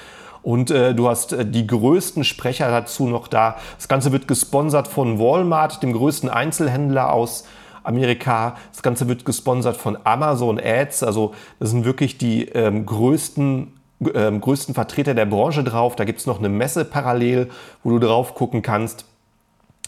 Und 0.43 0.71
äh, 0.71 0.95
du 0.95 1.09
hast 1.09 1.33
äh, 1.33 1.47
die 1.47 1.67
größten 1.67 2.25
Sprecher 2.25 2.69
dazu 2.69 3.07
noch 3.07 3.29
da. 3.29 3.57
Das 3.77 3.89
Ganze 3.89 4.13
wird 4.13 4.29
gesponsert 4.29 4.89
von 4.89 5.19
Walmart, 5.19 5.83
dem 5.83 5.93
größten 5.93 6.29
Einzelhändler 6.29 7.13
aus 7.13 7.47
Amerika. 7.85 8.57
Das 8.73 8.83
Ganze 8.83 9.09
wird 9.09 9.25
gesponsert 9.25 9.77
von 9.77 9.97
Amazon 10.05 10.59
Ads. 10.59 11.03
Also 11.03 11.35
das 11.61 11.71
sind 11.71 11.85
wirklich 11.85 12.19
die 12.19 12.47
ähm, 12.49 12.85
größten 12.87 13.73
ähm, 14.15 14.41
größten 14.41 14.75
Vertreter 14.75 15.15
der 15.15 15.27
Branche 15.27 15.65
drauf. 15.65 15.97
Da 15.97 16.05
gibt 16.05 16.19
es 16.19 16.27
noch 16.27 16.39
eine 16.39 16.49
Messe 16.49 16.85
parallel, 16.85 17.51
wo 17.83 17.91
du 17.91 17.99
drauf 17.99 18.35
gucken 18.35 18.63
kannst 18.63 19.07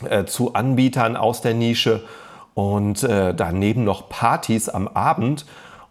äh, 0.08 0.24
zu 0.24 0.54
Anbietern 0.54 1.16
aus 1.16 1.40
der 1.40 1.54
Nische 1.54 2.04
und 2.54 3.02
äh, 3.02 3.34
daneben 3.34 3.84
noch 3.84 4.08
Partys 4.08 4.68
am 4.68 4.88
Abend. 4.88 5.44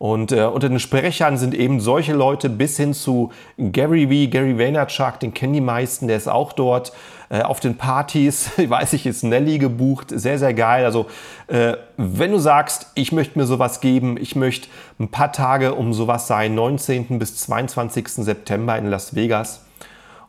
Und 0.05 0.31
äh, 0.31 0.43
unter 0.43 0.69
den 0.69 0.79
Sprechern 0.79 1.35
sind 1.35 1.55
eben 1.55 1.79
solche 1.79 2.13
Leute 2.13 2.47
bis 2.47 2.77
hin 2.77 2.93
zu 2.93 3.31
Gary 3.57 4.03
V, 4.03 4.29
Gary 4.29 4.55
Vaynerchuk, 4.55 5.19
den 5.19 5.33
kennen 5.33 5.53
die 5.53 5.61
meisten, 5.61 6.07
der 6.07 6.17
ist 6.17 6.27
auch 6.27 6.53
dort. 6.53 6.93
Äh, 7.29 7.41
auf 7.41 7.59
den 7.59 7.75
Partys, 7.75 8.51
weiß 8.57 8.93
ich, 8.93 9.07
ist 9.07 9.23
Nelly 9.23 9.57
gebucht, 9.57 10.11
sehr, 10.13 10.37
sehr 10.37 10.53
geil. 10.53 10.85
Also 10.85 11.07
äh, 11.47 11.73
wenn 11.97 12.31
du 12.31 12.37
sagst, 12.37 12.91
ich 12.93 13.13
möchte 13.13 13.39
mir 13.39 13.47
sowas 13.47 13.81
geben, 13.81 14.15
ich 14.21 14.35
möchte 14.35 14.67
ein 14.99 15.07
paar 15.07 15.31
Tage 15.31 15.73
um 15.73 15.91
sowas 15.91 16.27
sein, 16.27 16.53
19. 16.53 17.17
bis 17.17 17.37
22. 17.37 18.07
September 18.07 18.77
in 18.77 18.85
Las 18.85 19.15
Vegas. 19.15 19.65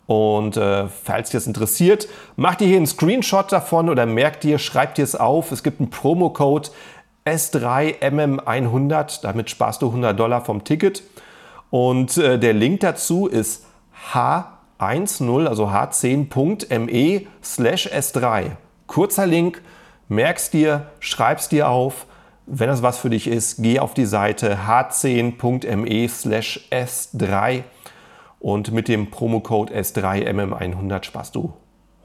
Und 0.06 0.56
äh, 0.56 0.86
falls 0.86 1.28
dich 1.28 1.38
das 1.38 1.48
interessiert, 1.48 2.08
mach 2.36 2.54
dir 2.54 2.66
hier 2.66 2.76
einen 2.76 2.86
Screenshot 2.86 3.50
davon 3.50 3.90
oder 3.90 4.06
merk 4.06 4.40
dir, 4.40 4.58
schreib 4.58 4.94
dir 4.94 5.02
es 5.02 5.16
auf. 5.16 5.50
Es 5.50 5.64
gibt 5.64 5.80
einen 5.80 5.90
Promo-Code 5.90 6.70
S3MM100. 7.26 9.20
Damit 9.22 9.50
sparst 9.50 9.82
du 9.82 9.88
100 9.88 10.18
Dollar 10.18 10.44
vom 10.44 10.64
Ticket. 10.64 11.02
Und 11.70 12.16
äh, 12.16 12.38
der 12.38 12.54
Link 12.54 12.80
dazu 12.80 13.26
ist 13.26 13.66
h10, 14.12 15.46
also 15.46 15.68
h10.me 15.68 17.26
slash 17.42 17.88
S3. 17.88 18.52
Kurzer 18.86 19.26
Link, 19.26 19.60
merkst 20.08 20.54
dir, 20.54 20.86
schreibst 21.00 21.52
dir 21.52 21.68
auf. 21.68 22.06
Wenn 22.46 22.68
das 22.68 22.82
was 22.82 22.98
für 22.98 23.10
dich 23.10 23.26
ist, 23.26 23.62
geh 23.62 23.80
auf 23.80 23.92
die 23.92 24.06
Seite 24.06 24.58
h10.me 24.68 26.08
slash 26.08 26.68
S3 26.70 27.64
und 28.38 28.70
mit 28.72 28.86
dem 28.86 29.10
Promocode 29.10 29.72
S3MM100 29.72 31.04
sparst 31.04 31.34
du 31.34 31.52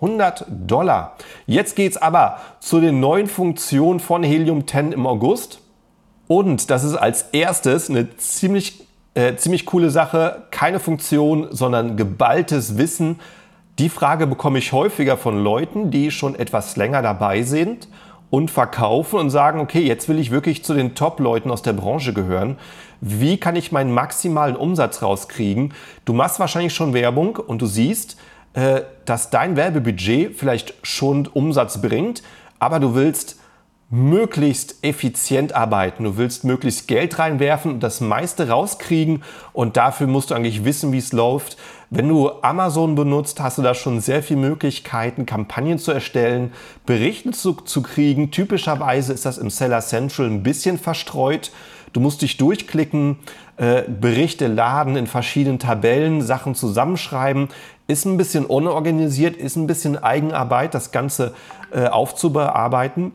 100 0.02 0.46
Dollar. 0.50 1.16
Jetzt 1.46 1.76
geht 1.76 1.92
es 1.92 1.98
aber 1.98 2.40
zu 2.60 2.82
den 2.82 3.00
neuen 3.00 3.28
Funktionen 3.28 4.00
von 4.00 4.24
Helium 4.24 4.68
10 4.68 4.92
im 4.92 5.06
August. 5.06 5.62
Und 6.28 6.70
das 6.70 6.84
ist 6.84 6.96
als 6.96 7.24
erstes 7.34 7.90
eine 7.90 8.16
ziemlich, 8.18 8.88
äh, 9.14 9.36
ziemlich 9.36 9.66
coole 9.66 9.90
Sache. 9.90 10.44
Keine 10.50 10.80
Funktion, 10.80 11.48
sondern 11.52 11.98
geballtes 11.98 12.78
Wissen. 12.78 13.20
Die 13.80 13.90
Frage 13.90 14.28
bekomme 14.28 14.60
ich 14.60 14.74
häufiger 14.74 15.18
von 15.18 15.44
Leuten, 15.44 15.92
die 15.92 16.12
schon 16.12 16.36
etwas 16.36 16.78
länger 16.78 17.02
dabei 17.02 17.44
sind 17.44 17.88
und 18.30 18.50
verkaufen 18.50 19.20
und 19.20 19.30
sagen, 19.30 19.60
okay, 19.60 19.82
jetzt 19.82 20.10
will 20.10 20.18
ich 20.18 20.32
wirklich 20.32 20.64
zu 20.64 20.74
den 20.74 20.96
Top-Leuten 20.96 21.52
aus 21.52 21.62
der 21.62 21.74
Branche 21.74 22.14
gehören. 22.14 22.58
Wie 23.02 23.38
kann 23.38 23.56
ich 23.56 23.72
meinen 23.72 23.94
maximalen 23.94 24.56
Umsatz 24.56 25.02
rauskriegen? 25.02 25.74
Du 26.06 26.14
machst 26.14 26.40
wahrscheinlich 26.40 26.74
schon 26.74 26.94
Werbung 26.94 27.36
und 27.36 27.62
du 27.62 27.66
siehst, 27.66 28.18
äh, 28.54 28.82
dass 29.06 29.30
dein 29.30 29.56
Werbebudget 29.56 30.36
vielleicht 30.36 30.74
schon 30.84 31.28
Umsatz 31.28 31.82
bringt, 31.82 32.22
aber 32.60 32.80
du 32.80 32.96
willst 32.96 33.38
möglichst 33.92 34.84
effizient 34.84 35.54
arbeiten. 35.54 36.06
Du 36.06 36.16
willst 36.16 36.46
möglichst 36.46 36.88
Geld 36.88 37.20
reinwerfen 37.20 37.74
und 37.74 37.84
das 37.84 38.00
meiste 38.00 38.48
rauskriegen 38.48 39.22
und 39.52 39.76
dafür 39.76 40.08
musst 40.08 40.32
du 40.32 40.36
eigentlich 40.36 40.64
wissen, 40.64 40.94
wie 40.94 40.98
es 40.98 41.12
läuft. 41.12 41.58
Wenn 41.90 42.08
du 42.08 42.32
Amazon 42.42 42.96
benutzt, 42.96 43.42
hast 43.42 43.58
du 43.58 43.62
da 43.62 43.74
schon 43.74 44.00
sehr 44.00 44.24
viele 44.24 44.40
Möglichkeiten, 44.40 45.26
Kampagnen 45.26 45.78
zu 45.78 45.92
erstellen, 45.92 46.54
Berichte 46.86 47.32
zu, 47.32 47.52
zu 47.54 47.82
kriegen. 47.84 48.32
Typischerweise 48.32 49.12
ist 49.12 49.26
das 49.26 49.38
im 49.38 49.50
Seller 49.50 49.82
Central 49.82 50.28
ein 50.28 50.42
bisschen 50.42 50.80
verstreut. 50.80 51.52
Du 51.92 52.00
musst 52.00 52.22
dich 52.22 52.38
durchklicken, 52.38 53.18
äh, 53.58 53.82
Berichte 53.82 54.48
laden 54.48 54.96
in 54.96 55.06
verschiedenen 55.06 55.60
Tabellen, 55.60 56.22
Sachen 56.22 56.56
zusammenschreiben 56.56 57.50
Ist 57.92 58.06
ein 58.06 58.16
bisschen 58.16 58.46
unorganisiert, 58.46 59.36
ist 59.36 59.58
ein 59.58 59.68
bisschen 59.68 60.02
Eigenarbeit, 60.02 60.74
das 60.74 60.94
Ganze 60.94 61.34
äh, 61.74 61.88
aufzubearbeiten. 61.88 63.12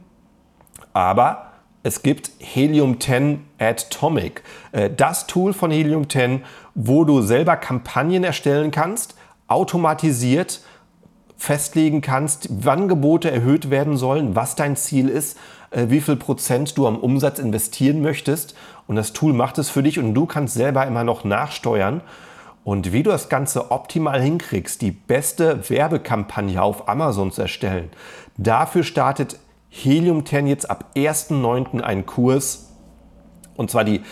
Aber 0.92 1.52
es 1.83 2.02
gibt 2.02 2.30
Helium 2.40 3.00
10 3.00 3.42
Atomic, 3.59 4.42
äh, 4.73 4.90
das 4.95 5.26
Tool 5.26 5.54
von 5.54 5.71
Helium 5.71 6.11
10, 6.11 6.45
wo 6.75 7.04
du 7.04 7.23
selber 7.23 7.56
Kampagnen 7.56 8.23
erstellen 8.23 8.71
kannst, 8.71 9.14
automatisiert 9.49 10.61
festlegen 11.38 12.02
kannst, 12.02 12.49
wann 12.50 12.87
Gebote 12.87 13.30
erhöht 13.30 13.71
werden 13.71 13.97
sollen, 13.97 14.37
was 14.37 14.56
dein 14.56 14.76
Ziel 14.76 15.09
ist, 15.09 15.38
äh, 15.71 15.87
wie 15.88 16.02
viel 16.02 16.16
Prozent 16.16 16.76
du 16.76 16.87
am 16.87 16.99
Umsatz 16.99 17.38
investieren 17.38 18.02
möchtest. 18.02 18.54
Und 18.87 18.97
das 18.97 19.14
Tool 19.14 19.33
macht 19.33 19.56
es 19.56 19.71
für 19.71 19.83
dich 19.83 19.99
und 19.99 20.12
du 20.12 20.26
kannst 20.26 20.52
selber 20.52 20.87
immer 20.87 21.02
noch 21.02 21.25
nachsteuern. 21.25 22.02
Und 22.67 22.93
wie 22.93 23.05
du 23.05 23.11
das 23.13 23.29
Ganze 23.29 23.71
optimal 23.71 24.21
hinkriegst, 24.21 24.83
die 24.83 24.91
beste 24.91 25.71
Werbekampagne 25.71 26.61
auf 26.61 26.89
Amazon 26.89 27.31
zu 27.31 27.43
erstellen, 27.43 27.91
dafür 28.39 28.83
startet 28.83 29.39
Helium 29.69 30.27
10 30.27 30.49
jetzt 30.49 30.69
ab 30.69 30.91
1.9. 30.97 31.81
einen 31.81 32.07
Kurs. 32.07 32.73
Und 33.55 33.71
zwar 33.71 33.85
die 33.85 34.03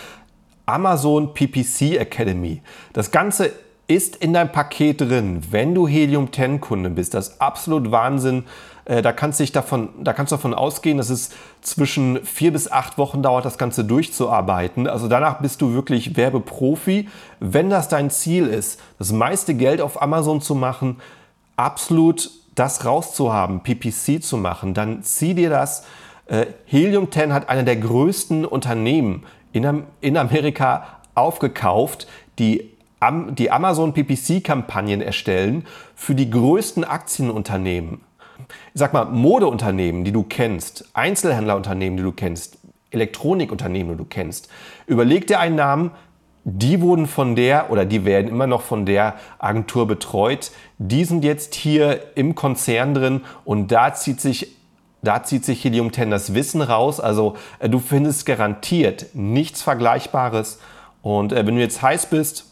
Amazon 0.67 1.35
PPC 1.35 1.99
Academy. 1.99 2.63
Das 2.93 3.11
Ganze 3.11 3.51
ist 3.89 4.15
in 4.15 4.33
deinem 4.33 4.53
Paket 4.53 5.01
drin, 5.01 5.43
wenn 5.51 5.75
du 5.75 5.89
Helium 5.89 6.33
10 6.33 6.61
Kunde 6.61 6.91
bist. 6.91 7.15
Das 7.15 7.31
ist 7.31 7.41
absolut 7.41 7.91
Wahnsinn. 7.91 8.45
Äh, 8.85 9.03
da 9.03 9.13
kannst, 9.13 9.41
dich 9.41 9.53
davon, 9.53 9.89
da 10.03 10.13
kannst 10.13 10.33
du 10.33 10.37
davon 10.37 10.55
ausgehen, 10.55 10.99
dass 10.99 11.11
es 11.11 11.31
zwischen 11.63 12.25
vier 12.25 12.53
bis 12.53 12.71
acht 12.71 12.99
Wochen 12.99 13.23
dauert, 13.23 13.45
das 13.45 13.59
Ganze 13.59 13.85
durchzuarbeiten. 13.85 14.87
Also 14.87 15.09
danach 15.09 15.41
bist 15.41 15.63
du 15.63 15.73
wirklich 15.73 16.17
Werbeprofi. 16.17 17.09
Wenn 17.41 17.71
das 17.71 17.89
dein 17.89 18.11
Ziel 18.11 18.47
ist, 18.47 18.81
das 18.99 19.13
meiste 19.13 19.55
Geld 19.55 19.81
auf 19.81 20.01
Amazon 20.03 20.41
zu 20.41 20.55
machen, 20.55 21.01
absolut 21.57 22.31
das 22.55 22.85
rauszuhaben, 22.85 23.61
PPC 23.61 24.23
zu 24.23 24.37
machen, 24.37 24.75
dann 24.75 25.03
zieh 25.03 25.35
dir 25.35 25.51
das. 25.51 25.85
Äh, 26.27 26.47
Helium 26.67 27.11
10 27.11 27.33
hat 27.33 27.49
einer 27.49 27.65
der 27.65 27.77
größten 27.77 28.45
Unternehmen 28.45 29.25
in 29.53 30.17
Amerika 30.17 31.01
aufgekauft, 31.15 32.09
die 32.39 32.71
die 33.31 33.51
Amazon 33.51 33.93
PPC-Kampagnen 33.93 35.03
erstellen 35.03 35.67
für 35.95 36.15
die 36.15 36.31
größten 36.31 36.85
Aktienunternehmen. 36.85 38.01
Sag 38.75 38.93
mal, 38.93 39.05
Modeunternehmen, 39.07 40.05
die 40.05 40.13
du 40.13 40.23
kennst, 40.23 40.91
Einzelhändlerunternehmen, 40.95 41.97
die 41.97 42.03
du 42.03 42.13
kennst, 42.13 42.59
Elektronikunternehmen, 42.91 43.93
die 43.93 43.99
du 43.99 44.09
kennst. 44.09 44.49
Überleg 44.87 45.27
dir 45.27 45.41
einen 45.41 45.57
Namen, 45.57 45.91
die 46.45 46.83
wurden 46.83 47.07
von 47.07 47.37
der 47.37 47.71
oder 47.71 47.87
die 47.87 48.05
werden 48.05 48.29
immer 48.29 48.47
noch 48.47 48.61
von 48.61 48.85
der 48.85 49.15
Agentur 49.39 49.87
betreut. 49.87 50.53
Die 50.79 51.05
sind 51.05 51.25
jetzt 51.25 51.55
hier 51.55 52.17
im 52.17 52.35
Konzern 52.35 52.95
drin 52.95 53.23
und 53.45 53.73
da 53.73 53.95
zieht 53.95 54.21
sich 54.21 54.55
da 55.05 55.23
zieht 55.23 55.45
sich 55.45 55.63
Helium 55.63 55.93
10 55.93 56.11
das 56.11 56.33
Wissen 56.33 56.63
raus. 56.63 56.99
Also 56.99 57.37
äh, 57.59 57.69
du 57.69 57.79
findest 57.79 58.25
garantiert 58.25 59.07
nichts 59.13 59.61
Vergleichbares. 59.63 60.59
Und 61.03 61.33
äh, 61.33 61.47
wenn 61.47 61.57
du 61.57 61.61
jetzt 61.61 61.83
heiß 61.83 62.07
bist, 62.07 62.47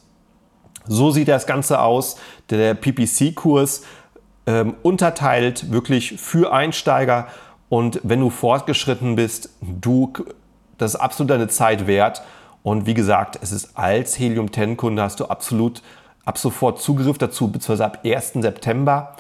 so 0.86 1.10
sieht 1.10 1.28
das 1.28 1.46
Ganze 1.46 1.80
aus. 1.80 2.16
Der 2.50 2.74
PPC-Kurs 2.74 3.84
ähm, 4.46 4.74
unterteilt 4.82 5.70
wirklich 5.70 6.20
für 6.20 6.52
Einsteiger. 6.52 7.28
Und 7.68 8.00
wenn 8.02 8.20
du 8.20 8.30
fortgeschritten 8.30 9.16
bist, 9.16 9.50
du, 9.60 10.12
das 10.78 10.94
ist 10.94 11.00
absolut 11.00 11.30
deine 11.30 11.48
Zeit 11.48 11.86
wert. 11.86 12.22
Und 12.62 12.86
wie 12.86 12.94
gesagt, 12.94 13.38
es 13.42 13.52
ist 13.52 13.76
als 13.76 14.18
Helium 14.18 14.52
10 14.52 14.76
Kunde 14.76 15.02
hast 15.02 15.20
du 15.20 15.26
absolut 15.26 15.82
ab 16.24 16.38
sofort 16.38 16.80
Zugriff 16.80 17.18
dazu, 17.18 17.50
beziehungsweise 17.50 17.84
ab 17.84 18.00
1. 18.04 18.34
September. 18.34 19.16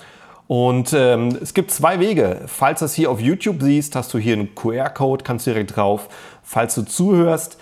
Und 0.46 0.92
ähm, 0.92 1.38
es 1.40 1.54
gibt 1.54 1.70
zwei 1.70 1.98
Wege. 1.98 2.42
Falls 2.46 2.80
du 2.80 2.84
das 2.84 2.94
hier 2.94 3.10
auf 3.10 3.20
YouTube 3.20 3.62
siehst, 3.62 3.96
hast 3.96 4.12
du 4.12 4.18
hier 4.18 4.34
einen 4.34 4.54
QR-Code, 4.54 5.24
kannst 5.24 5.46
direkt 5.46 5.76
drauf. 5.76 6.08
Falls 6.42 6.74
du 6.74 6.82
zuhörst, 6.82 7.56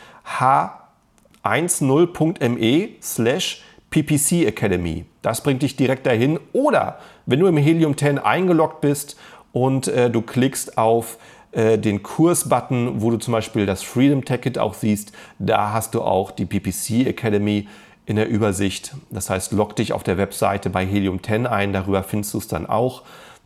h10.me 1.45 2.89
slash 3.01 3.63
PPC 3.91 4.47
Academy. 4.47 5.05
Das 5.23 5.43
bringt 5.43 5.63
dich 5.63 5.77
direkt 5.77 6.07
dahin. 6.07 6.41
Oder 6.53 6.99
wenn 7.31 7.39
du 7.39 7.47
im 7.47 7.57
Helium 7.57 7.97
10 7.97 8.19
eingeloggt 8.19 8.81
bist 8.81 9.17
und 9.53 9.87
äh, 9.87 10.11
du 10.11 10.21
klickst 10.21 10.77
auf 10.77 11.17
äh, 11.53 11.79
den 11.79 12.03
Kurs-Button, 12.03 13.01
wo 13.01 13.11
du 13.13 13.19
zum 13.19 13.33
Beispiel 13.33 13.67
das 13.67 13.85
Freedom 13.85 14.25
Ticket 14.25 14.59
auch 14.59 14.75
siehst, 14.75 15.13
da 15.39 15.73
hast 15.73 15.95
du 15.95 16.03
auch 16.03 16.33
die 16.33 16.45
PPC 16.45 17.07
Academy 17.07 17.69
in 18.07 18.17
der 18.17 18.29
Übersicht. 18.29 18.97
Das 19.11 19.31
heißt, 19.31 19.53
log 19.53 19.77
dich 19.77 19.93
auf 19.93 20.03
der 20.03 20.19
Webseite 20.19 20.71
bei 20.71 20.85
Helium 20.85 21.23
10 21.23 21.47
ein, 21.47 21.73
darüber 21.73 22.03
findest 22.03 22.35
du 22.35 22.39
es 22.39 22.49
dann 22.49 22.67
auch 22.67 23.03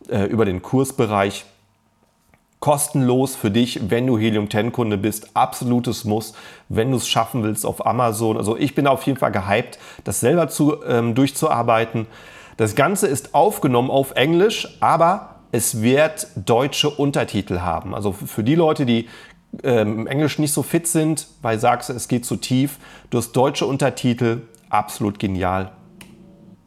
äh, 0.09 0.23
über 0.23 0.45
den 0.45 0.63
Kursbereich 0.63 1.45
kostenlos 2.59 3.35
für 3.35 3.51
dich, 3.51 3.91
wenn 3.91 4.07
du 4.07 4.17
Helium 4.17 4.49
10 4.49 4.71
Kunde 4.71 4.97
bist. 4.97 5.29
Absolutes 5.35 6.05
Muss, 6.05 6.33
wenn 6.69 6.89
du 6.89 6.97
es 6.97 7.07
schaffen 7.07 7.43
willst 7.43 7.63
auf 7.67 7.85
Amazon. 7.85 8.37
Also 8.37 8.57
ich 8.57 8.73
bin 8.73 8.87
auf 8.87 9.03
jeden 9.03 9.19
Fall 9.19 9.31
gehypt, 9.31 9.77
das 10.03 10.21
selber 10.21 10.47
zu, 10.47 10.83
ähm, 10.83 11.13
durchzuarbeiten. 11.13 12.07
Das 12.57 12.75
Ganze 12.75 13.07
ist 13.07 13.35
aufgenommen 13.35 13.89
auf 13.89 14.11
Englisch, 14.11 14.77
aber 14.79 15.35
es 15.51 15.81
wird 15.81 16.27
deutsche 16.35 16.89
Untertitel 16.89 17.59
haben. 17.59 17.93
Also 17.93 18.11
für 18.11 18.43
die 18.43 18.55
Leute, 18.55 18.85
die 18.85 19.07
ähm, 19.63 19.99
im 19.99 20.07
Englisch 20.07 20.39
nicht 20.39 20.53
so 20.53 20.63
fit 20.63 20.87
sind, 20.87 21.27
weil 21.41 21.59
sagst, 21.59 21.89
es 21.89 22.07
geht 22.07 22.25
zu 22.25 22.35
tief, 22.35 22.77
du 23.09 23.17
hast 23.17 23.33
deutsche 23.33 23.65
Untertitel, 23.65 24.41
absolut 24.69 25.19
genial 25.19 25.71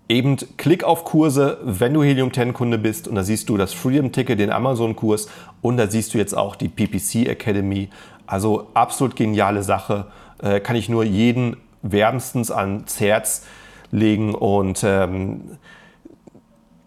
eben 0.08 0.36
klick 0.56 0.84
auf 0.84 1.04
Kurse, 1.04 1.58
wenn 1.62 1.94
du 1.94 2.02
Helium 2.02 2.32
10 2.32 2.54
Kunde 2.54 2.78
bist 2.78 3.08
und 3.08 3.14
da 3.14 3.22
siehst 3.22 3.48
du 3.48 3.56
das 3.56 3.74
Freedom 3.74 4.10
Ticket, 4.10 4.40
den 4.40 4.50
Amazon 4.50 4.96
Kurs 4.96 5.28
und 5.60 5.76
da 5.76 5.86
siehst 5.86 6.14
du 6.14 6.18
jetzt 6.18 6.36
auch 6.36 6.56
die 6.56 6.68
PPC 6.68 7.28
Academy. 7.28 7.90
Also 8.26 8.68
absolut 8.74 9.16
geniale 9.16 9.62
Sache, 9.62 10.06
äh, 10.42 10.60
kann 10.60 10.76
ich 10.76 10.88
nur 10.88 11.04
jeden 11.04 11.56
wärmstens 11.82 12.50
ans 12.50 13.00
Herz 13.00 13.44
legen 13.90 14.34
und 14.34 14.82
ähm, 14.84 15.58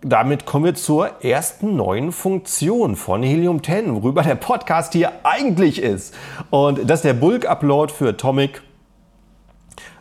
damit 0.02 0.46
kommen 0.46 0.66
wir 0.66 0.76
zur 0.76 1.24
ersten 1.24 1.76
neuen 1.76 2.12
Funktion 2.12 2.96
von 2.96 3.24
Helium 3.24 3.64
10, 3.64 3.96
worüber 3.96 4.24
der 4.24 4.36
Podcast 4.36 4.94
hier 4.94 5.12
eigentlich 5.24 5.82
ist. 5.82 6.14
Und 6.50 6.90
das 6.90 7.00
ist 7.00 7.06
der 7.06 7.14
Bulk 7.14 7.48
Upload 7.48 7.94
für 7.94 8.10
Atomic. 8.10 8.64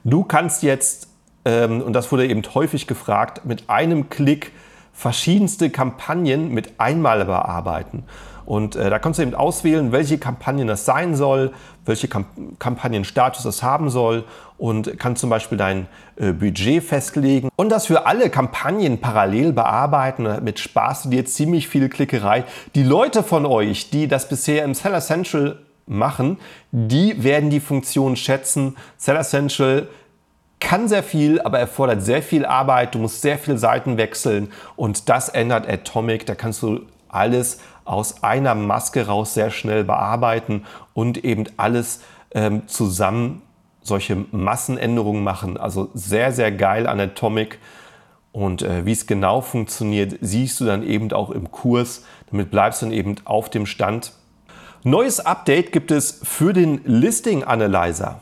Du 0.05 0.25
kannst 0.25 0.63
jetzt 0.63 1.09
ähm, 1.45 1.83
und 1.83 1.93
das 1.93 2.11
wurde 2.13 2.27
eben 2.27 2.43
häufig 2.55 2.87
gefragt, 2.87 3.45
mit 3.45 3.69
einem 3.69 4.09
Klick 4.09 4.53
verschiedenste 4.93 5.71
Kampagnen 5.71 6.53
mit 6.53 6.79
einmal 6.79 7.25
bearbeiten. 7.25 8.05
Und 8.51 8.75
äh, 8.75 8.91
da 8.91 8.99
kannst 8.99 9.21
du 9.21 9.23
eben 9.23 9.37
auswählen, 9.37 9.93
welche 9.93 10.19
Kampagnen 10.19 10.67
das 10.67 10.85
sein 10.85 11.15
soll, 11.15 11.53
welche 11.85 12.09
Kamp 12.09 12.27
Kampagnenstatus 12.59 13.45
es 13.45 13.63
haben 13.63 13.91
soll 13.91 14.25
und 14.59 14.99
kannst 14.99 15.21
zum 15.21 15.31
Beispiel 15.31 15.57
dein 15.57 15.87
äh, 16.17 16.33
Budget 16.33 16.83
festlegen 16.83 17.51
und 17.55 17.69
das 17.69 17.87
für 17.87 18.07
alle 18.07 18.29
Kampagnen 18.29 19.01
parallel 19.01 19.53
bearbeiten. 19.53 20.43
Mit 20.43 20.59
Spaß 20.59 21.05
du 21.05 21.11
dir 21.11 21.25
ziemlich 21.27 21.69
viel 21.69 21.89
Klickerei. 21.89 22.43
Die 22.75 22.83
Leute 22.83 23.23
von 23.23 23.47
euch, 23.47 23.91
die 23.91 24.09
das 24.09 24.29
bisher 24.29 24.65
im 24.65 24.75
Seller 24.75 25.01
Central 25.01 25.61
machen, 25.87 26.37
die 26.73 27.23
werden 27.23 27.51
die 27.51 27.61
Funktion 27.61 28.17
schätzen. 28.17 28.77
Seller 28.97 29.23
Central 29.23 29.87
kann 30.59 30.89
sehr 30.89 31.05
viel, 31.05 31.41
aber 31.41 31.61
erfordert 31.61 32.03
sehr 32.03 32.21
viel 32.21 32.45
Arbeit. 32.45 32.97
Du 32.97 32.99
musst 32.99 33.23
sehr 33.23 33.39
viele 33.39 33.59
Seiten 33.59 33.97
wechseln 33.97 34.51
und 34.75 35.09
das 35.09 35.29
ändert 35.29 35.69
Atomic. 35.69 36.27
Da 36.27 36.35
kannst 36.35 36.65
du 36.65 36.81
alles 37.13 37.61
aus 37.85 38.23
einer 38.23 38.55
Maske 38.55 39.07
raus 39.07 39.35
sehr 39.35 39.51
schnell 39.51 39.85
bearbeiten 39.85 40.65
und 40.95 41.25
eben 41.25 41.45
alles 41.57 42.01
ähm, 42.33 42.67
zusammen 42.67 43.43
solche 43.83 44.17
Massenänderungen 44.31 45.25
machen. 45.25 45.57
Also 45.57 45.91
sehr, 45.95 46.33
sehr 46.33 46.53
geil 46.53 46.87
an 46.87 47.01
Atomic. 47.01 47.59
Und 48.33 48.63
äh, 48.63 48.87
wie 48.87 48.93
es 48.93 49.07
genau 49.07 49.41
funktioniert, 49.41 50.17
siehst 50.21 50.61
du 50.61 50.65
dann 50.65 50.83
eben 50.83 51.13
auch 51.13 51.31
im 51.31 51.51
Kurs. 51.51 52.05
Damit 52.31 52.51
bleibst 52.51 52.83
du 52.83 52.87
dann 52.87 52.95
eben 52.95 53.17
auf 53.25 53.51
dem 53.51 53.67
Stand. 53.67 54.13
Neues 54.83 55.21
Update 55.21 55.73
gibt 55.73 55.91
es 55.91 56.21
für 56.23 56.53
den 56.53 56.81
Listing 56.85 57.45
Analyzer. 57.45 58.21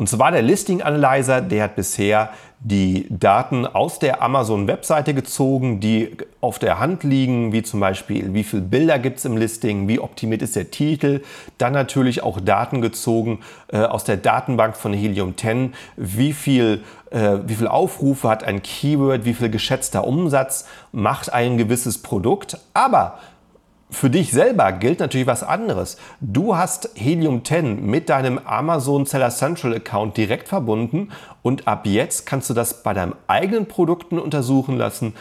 Und 0.00 0.08
zwar 0.08 0.32
der 0.32 0.40
Listing 0.40 0.80
Analyzer, 0.80 1.42
der 1.42 1.64
hat 1.64 1.76
bisher 1.76 2.30
die 2.58 3.06
Daten 3.10 3.66
aus 3.66 3.98
der 3.98 4.22
Amazon-Webseite 4.22 5.12
gezogen, 5.12 5.78
die 5.80 6.16
auf 6.40 6.58
der 6.58 6.78
Hand 6.78 7.04
liegen, 7.04 7.52
wie 7.52 7.62
zum 7.62 7.80
Beispiel, 7.80 8.32
wie 8.32 8.42
viele 8.42 8.62
Bilder 8.62 8.98
gibt 8.98 9.18
es 9.18 9.26
im 9.26 9.36
Listing, 9.36 9.88
wie 9.88 9.98
optimiert 9.98 10.40
ist 10.40 10.56
der 10.56 10.70
Titel, 10.70 11.20
dann 11.58 11.74
natürlich 11.74 12.22
auch 12.22 12.40
Daten 12.40 12.80
gezogen 12.80 13.40
äh, 13.70 13.76
aus 13.80 14.04
der 14.04 14.16
Datenbank 14.16 14.74
von 14.74 14.94
Helium 14.94 15.36
10, 15.36 15.74
wie 15.98 16.32
viel, 16.32 16.80
äh, 17.10 17.36
viel 17.46 17.68
Aufrufe 17.68 18.26
hat 18.26 18.42
ein 18.42 18.62
Keyword, 18.62 19.26
wie 19.26 19.34
viel 19.34 19.50
geschätzter 19.50 20.06
Umsatz 20.06 20.66
macht 20.92 21.30
ein 21.30 21.58
gewisses 21.58 21.98
Produkt. 21.98 22.56
Aber 22.72 23.18
Für 23.90 24.08
dich 24.08 24.30
selber 24.30 24.70
gilt 24.70 25.00
natürlich 25.00 25.26
was 25.26 25.42
anderes. 25.42 25.96
Du 26.20 26.56
hast 26.56 26.90
Helium 26.94 27.44
10 27.44 27.84
mit 27.84 28.08
deinem 28.08 28.38
Amazon 28.38 29.04
Seller 29.04 29.30
Central 29.30 29.74
Account 29.74 30.16
direkt 30.16 30.48
verbunden 30.48 31.10
und 31.42 31.66
ab 31.66 31.86
jetzt 31.86 32.24
kannst 32.24 32.48
du 32.48 32.54
das 32.54 32.84
bei 32.84 32.94
deinen 32.94 33.14
eigenen 33.26 33.66
Produkten 33.66 34.20
untersuchen 34.20 34.76
lassen, 34.76 35.14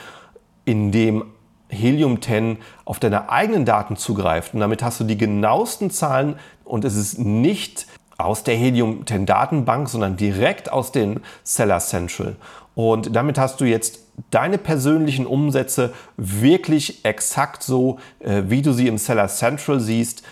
indem 0.66 1.26
Helium 1.70 2.22
10 2.22 2.58
auf 2.86 3.00
deine 3.00 3.30
eigenen 3.30 3.66
Daten 3.66 3.96
zugreift. 3.96 4.54
Und 4.54 4.60
damit 4.60 4.84
hast 4.84 5.00
du 5.00 5.04
die 5.04 5.18
genauesten 5.18 5.90
Zahlen 5.90 6.36
und 6.64 6.86
es 6.86 6.96
ist 6.96 7.18
nicht 7.18 7.88
aus 8.20 8.44
der 8.44 8.56
Helium 8.56 9.06
10 9.08 9.26
Datenbank, 9.26 9.90
sondern 9.90 10.16
direkt 10.16 10.72
aus 10.72 10.92
dem 10.92 11.22
Seller 11.44 11.80
Central. 11.80 12.36
Und 12.76 13.16
damit 13.16 13.40
hast 13.40 13.62
du 13.62 13.66
jetzt 13.66 14.09
deine 14.32 14.58
persönlichen 14.58 15.26
Umsätze 15.26 15.94
wirklich 16.18 17.06
exakt 17.06 17.64
so, 17.64 18.00
äh, 18.20 18.44
wie 18.48 18.62
du 18.62 18.74
sie 18.74 18.88
im 18.88 18.98
Seller 18.98 19.28
Central 19.28 19.80
siehst 19.80 20.24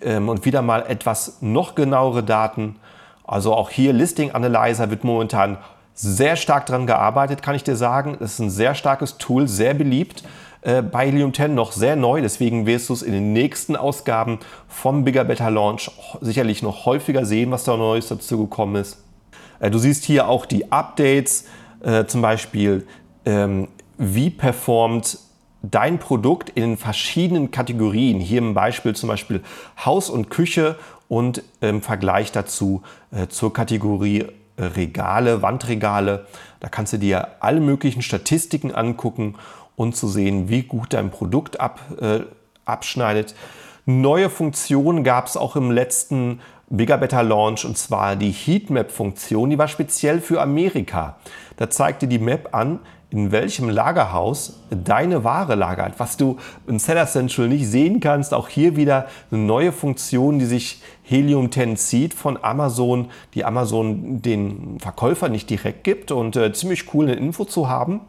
ähm, 0.00 0.28
und 0.28 0.44
wieder 0.44 0.62
mal 0.62 0.84
etwas 0.86 1.38
noch 1.40 1.74
genauere 1.74 2.22
Daten. 2.22 2.76
Also 3.24 3.54
auch 3.54 3.70
hier 3.70 3.92
Listing 3.92 4.32
Analyzer 4.32 4.90
wird 4.90 5.04
momentan 5.04 5.58
sehr 5.94 6.36
stark 6.36 6.66
daran 6.66 6.86
gearbeitet, 6.86 7.42
kann 7.42 7.54
ich 7.54 7.64
dir 7.64 7.76
sagen. 7.76 8.16
Es 8.20 8.34
ist 8.34 8.38
ein 8.40 8.50
sehr 8.50 8.74
starkes 8.74 9.18
Tool, 9.18 9.48
sehr 9.48 9.74
beliebt 9.74 10.24
äh, 10.62 10.82
bei 10.82 11.06
Helium 11.06 11.32
10, 11.32 11.54
noch 11.54 11.72
sehr 11.72 11.96
neu. 11.96 12.20
Deswegen 12.20 12.66
wirst 12.66 12.88
du 12.88 12.92
es 12.92 13.02
in 13.02 13.12
den 13.12 13.32
nächsten 13.32 13.76
Ausgaben 13.76 14.38
vom 14.68 15.04
Bigger 15.04 15.24
Better 15.24 15.50
Launch 15.50 15.90
sicherlich 16.20 16.62
noch 16.62 16.84
häufiger 16.86 17.24
sehen, 17.24 17.50
was 17.50 17.64
da 17.64 17.76
Neues 17.76 18.08
dazu 18.08 18.38
gekommen 18.38 18.76
ist. 18.76 19.02
Äh, 19.58 19.70
du 19.70 19.78
siehst 19.78 20.04
hier 20.04 20.28
auch 20.28 20.46
die 20.46 20.70
Updates, 20.72 21.44
zum 22.06 22.22
Beispiel 22.22 22.86
ähm, 23.26 23.68
wie 23.98 24.30
performt 24.30 25.18
dein 25.62 25.98
Produkt 25.98 26.50
in 26.50 26.76
verschiedenen 26.76 27.50
Kategorien. 27.50 28.20
Hier 28.20 28.38
im 28.38 28.54
Beispiel 28.54 28.94
zum 28.94 29.08
Beispiel 29.08 29.42
Haus 29.84 30.08
und 30.08 30.30
Küche 30.30 30.76
und 31.08 31.42
im 31.60 31.82
Vergleich 31.82 32.32
dazu 32.32 32.82
äh, 33.10 33.26
zur 33.26 33.52
Kategorie 33.52 34.26
Regale, 34.58 35.42
Wandregale. 35.42 36.26
Da 36.60 36.68
kannst 36.68 36.94
du 36.94 36.98
dir 36.98 37.28
alle 37.40 37.60
möglichen 37.60 38.02
Statistiken 38.02 38.72
angucken 38.72 39.34
und 39.76 39.94
zu 39.96 40.08
sehen, 40.08 40.48
wie 40.48 40.62
gut 40.62 40.94
dein 40.94 41.10
Produkt 41.10 41.60
ab, 41.60 41.80
äh, 42.00 42.20
abschneidet. 42.64 43.34
Neue 43.84 44.30
Funktionen 44.30 45.04
gab 45.04 45.26
es 45.26 45.36
auch 45.36 45.56
im 45.56 45.70
letzten 45.70 46.40
Bigger 46.68 46.98
Better 46.98 47.22
Launch 47.22 47.64
und 47.64 47.78
zwar 47.78 48.16
die 48.16 48.32
Heatmap-Funktion, 48.32 49.50
die 49.50 49.58
war 49.58 49.68
speziell 49.68 50.20
für 50.20 50.40
Amerika. 50.40 51.16
Da 51.56 51.70
zeigte 51.70 52.08
die 52.08 52.18
Map 52.18 52.48
an, 52.52 52.80
in 53.16 53.32
welchem 53.32 53.70
Lagerhaus 53.70 54.60
deine 54.68 55.24
Ware 55.24 55.54
lagert, 55.54 55.94
was 55.96 56.18
du 56.18 56.36
im 56.66 56.78
Seller 56.78 57.06
Central 57.06 57.48
nicht 57.48 57.66
sehen 57.66 57.98
kannst. 58.00 58.34
Auch 58.34 58.48
hier 58.50 58.76
wieder 58.76 59.06
eine 59.30 59.40
neue 59.40 59.72
Funktion, 59.72 60.38
die 60.38 60.44
sich 60.44 60.82
Helium 61.02 61.50
10 61.50 61.78
zieht 61.78 62.12
von 62.12 62.38
Amazon, 62.42 63.08
die 63.32 63.46
Amazon 63.46 64.20
den 64.20 64.78
Verkäufer 64.80 65.30
nicht 65.30 65.48
direkt 65.48 65.82
gibt 65.82 66.12
und 66.12 66.36
äh, 66.36 66.52
ziemlich 66.52 66.92
cool 66.92 67.06
eine 67.06 67.14
Info 67.14 67.46
zu 67.46 67.70
haben. 67.70 68.02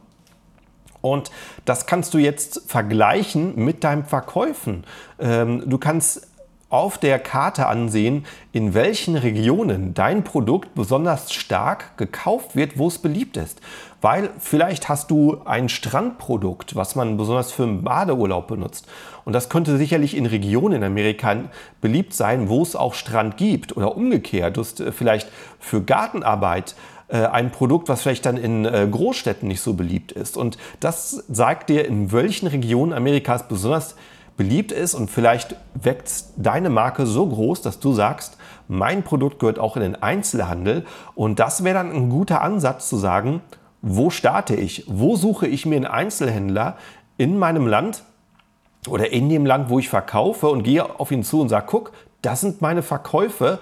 Und 1.00 1.32
das 1.64 1.86
kannst 1.86 2.14
du 2.14 2.18
jetzt 2.18 2.64
vergleichen 2.70 3.54
mit 3.64 3.86
deinen 3.86 4.04
Verkäufen. 4.04 4.84
Ähm, 5.20 5.64
du 5.68 5.78
kannst 5.78 6.28
auf 6.70 6.98
der 6.98 7.20
Karte 7.20 7.68
ansehen, 7.68 8.26
in 8.52 8.74
welchen 8.74 9.16
Regionen 9.16 9.94
dein 9.94 10.24
Produkt 10.24 10.76
besonders 10.76 11.34
stark 11.34 11.98
gekauft 11.98 12.56
wird, 12.56 12.78
wo 12.78 12.88
es 12.88 12.98
beliebt 12.98 13.38
ist. 13.38 13.62
Weil 14.10 14.30
vielleicht 14.40 14.88
hast 14.88 15.12
du 15.12 15.42
ein 15.44 15.68
Strandprodukt, 15.68 16.78
was 16.78 16.96
man 16.96 17.18
besonders 17.18 17.52
für 17.52 17.64
einen 17.64 17.84
Badeurlaub 17.84 18.48
benutzt. 18.48 18.88
Und 19.26 19.34
das 19.34 19.50
könnte 19.50 19.76
sicherlich 19.76 20.16
in 20.16 20.26
Regionen 20.26 20.78
in 20.78 20.84
Amerika 20.86 21.36
beliebt 21.82 22.14
sein, 22.14 22.48
wo 22.48 22.62
es 22.62 22.78
auch 22.78 22.94
Strand 22.94 23.36
gibt. 23.36 23.76
Oder 23.76 23.98
umgekehrt, 23.98 24.56
du 24.56 24.62
hast 24.62 24.80
äh, 24.80 24.94
vielleicht 24.94 25.28
für 25.60 25.82
Gartenarbeit 25.82 26.76
äh, 27.10 27.26
ein 27.26 27.52
Produkt, 27.52 27.90
was 27.90 28.02
vielleicht 28.02 28.26
dann 28.26 28.38
in 28.38 28.64
äh, 28.64 28.88
Großstädten 28.90 29.46
nicht 29.46 29.60
so 29.60 29.74
beliebt 29.74 30.14
ist. 30.14 30.38
Und 30.38 30.58
das 30.80 31.26
sagt 31.28 31.68
dir, 31.68 31.86
in 31.86 32.14
welchen 32.14 32.48
Regionen 32.48 32.94
Amerikas 32.94 33.50
besonders 33.50 33.96
beliebt 34.38 34.72
ist 34.72 34.94
und 34.94 35.12
vielleicht 35.12 35.58
wächst 35.74 36.32
deine 36.38 36.70
Marke 36.70 37.06
so 37.06 37.28
groß, 37.28 37.62
dass 37.62 37.82
du 37.82 37.92
sagst, 37.92 38.38
mein 38.70 39.04
Produkt 39.04 39.40
gehört 39.40 39.60
auch 39.60 39.76
in 39.76 39.82
den 39.82 40.02
Einzelhandel 40.02 40.86
und 41.16 41.40
das 41.40 41.66
wäre 41.66 41.74
dann 41.76 41.92
ein 41.92 42.10
guter 42.10 42.42
Ansatz 42.42 42.88
zu 42.88 42.98
sagen, 42.98 43.42
wo 43.82 44.10
starte 44.10 44.56
ich? 44.56 44.84
Wo 44.88 45.16
suche 45.16 45.48
ich 45.48 45.66
mir 45.66 45.76
einen 45.76 45.86
Einzelhändler 45.86 46.78
in 47.18 47.38
meinem 47.38 47.68
Land 47.68 48.04
oder 48.88 49.12
in 49.12 49.30
dem 49.30 49.46
Land, 49.46 49.70
wo 49.70 49.80
ich 49.80 49.90
verkaufe 49.90 50.48
und 50.50 50.64
gehe 50.64 51.00
auf 51.00 51.12
ihn 51.12 51.24
zu 51.24 51.42
und 51.42 51.50
sage, 51.50 51.66
guck, 51.70 51.92
das 52.22 52.42
sind 52.42 52.62
meine 52.62 52.82
Verkäufe 52.82 53.60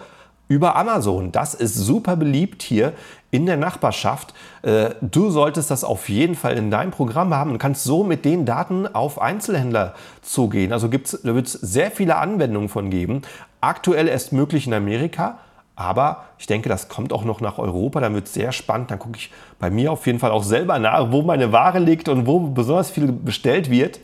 über 0.47 0.75
Amazon. 0.75 1.31
Das 1.31 1.53
ist 1.53 1.75
super 1.75 2.15
beliebt 2.15 2.61
hier 2.61 2.93
in 3.31 3.45
der 3.45 3.57
Nachbarschaft. 3.57 4.33
Äh, 4.61 4.91
du 5.01 5.29
solltest 5.29 5.71
das 5.71 5.83
auf 5.83 6.07
jeden 6.07 6.35
Fall 6.35 6.57
in 6.57 6.69
deinem 6.69 6.91
Programm 6.91 7.33
haben 7.33 7.51
und 7.51 7.57
kannst 7.57 7.83
so 7.83 8.03
mit 8.03 8.25
den 8.25 8.45
Daten 8.45 8.87
auf 8.87 9.19
Einzelhändler 9.19 9.95
zugehen. 10.21 10.71
Also 10.71 10.89
gibt's, 10.89 11.19
da 11.23 11.33
wird 11.33 11.47
es 11.47 11.53
sehr 11.53 11.91
viele 11.91 12.17
Anwendungen 12.17 12.69
von 12.69 12.89
geben. 12.89 13.23
Aktuell 13.59 14.07
erst 14.07 14.33
möglich 14.33 14.67
in 14.67 14.73
Amerika. 14.73 15.39
Aber 15.75 16.25
ich 16.37 16.47
denke, 16.47 16.69
das 16.69 16.87
kommt 16.87 17.11
auch 17.11 17.25
noch 17.25 17.41
nach 17.41 17.57
Europa. 17.57 17.99
Dann 17.99 18.13
wird 18.13 18.27
es 18.27 18.33
sehr 18.33 18.51
spannend. 18.51 18.91
Dann 18.91 18.99
gucke 18.99 19.17
ich 19.17 19.31
bei 19.59 19.69
mir 19.69 19.91
auf 19.91 20.05
jeden 20.07 20.19
Fall 20.19 20.31
auch 20.31 20.43
selber 20.43 20.79
nach, 20.79 21.11
wo 21.11 21.21
meine 21.21 21.51
Ware 21.51 21.79
liegt 21.79 22.07
und 22.07 22.27
wo 22.27 22.39
besonders 22.39 22.89
viel 22.89 23.11
bestellt 23.11 23.69
wird. 23.69 23.99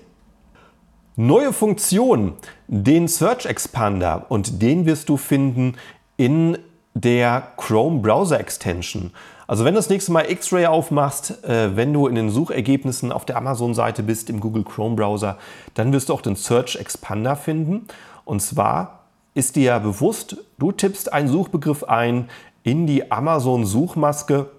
Neue 1.15 1.53
Funktion, 1.53 2.33
den 2.67 3.07
Search 3.07 3.45
Expander 3.45 4.25
und 4.29 4.61
den 4.61 4.85
wirst 4.85 5.09
du 5.09 5.17
finden 5.17 5.75
in 6.17 6.57
der 6.93 7.43
Chrome 7.57 7.99
Browser 7.99 8.39
Extension. 8.39 9.11
Also 9.47 9.65
wenn 9.65 9.73
du 9.73 9.79
das 9.79 9.89
nächste 9.89 10.13
Mal 10.13 10.31
X-Ray 10.31 10.65
aufmachst, 10.65 11.43
äh, 11.43 11.75
wenn 11.75 11.91
du 11.91 12.07
in 12.07 12.15
den 12.15 12.29
Suchergebnissen 12.29 13.11
auf 13.11 13.25
der 13.25 13.35
Amazon-Seite 13.35 14.03
bist 14.03 14.29
im 14.29 14.39
Google 14.39 14.63
Chrome 14.63 14.95
Browser, 14.95 15.37
dann 15.73 15.91
wirst 15.91 16.07
du 16.07 16.13
auch 16.13 16.21
den 16.21 16.37
Search 16.37 16.77
Expander 16.77 17.35
finden. 17.35 17.87
Und 18.23 18.41
zwar 18.41 19.01
ist 19.33 19.55
dir 19.55 19.63
ja 19.63 19.79
bewusst, 19.79 20.37
du 20.61 20.71
tippst 20.71 21.11
einen 21.11 21.27
Suchbegriff 21.27 21.83
ein 21.83 22.29
in 22.63 22.85
die 22.85 23.11
Amazon-Suchmaske 23.11 24.49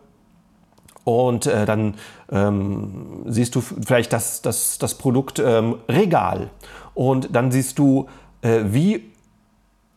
und 1.05 1.47
äh, 1.47 1.65
dann 1.65 1.95
ähm, 2.31 3.23
siehst 3.27 3.55
du 3.55 3.61
vielleicht 3.61 4.13
das, 4.13 4.43
das, 4.43 4.79
das 4.79 4.97
Produkt 4.97 5.39
ähm, 5.39 5.77
Regal. 5.89 6.51
Und 6.95 7.35
dann 7.35 7.51
siehst 7.51 7.79
du, 7.79 8.09
äh, 8.43 8.61
wie 8.65 9.13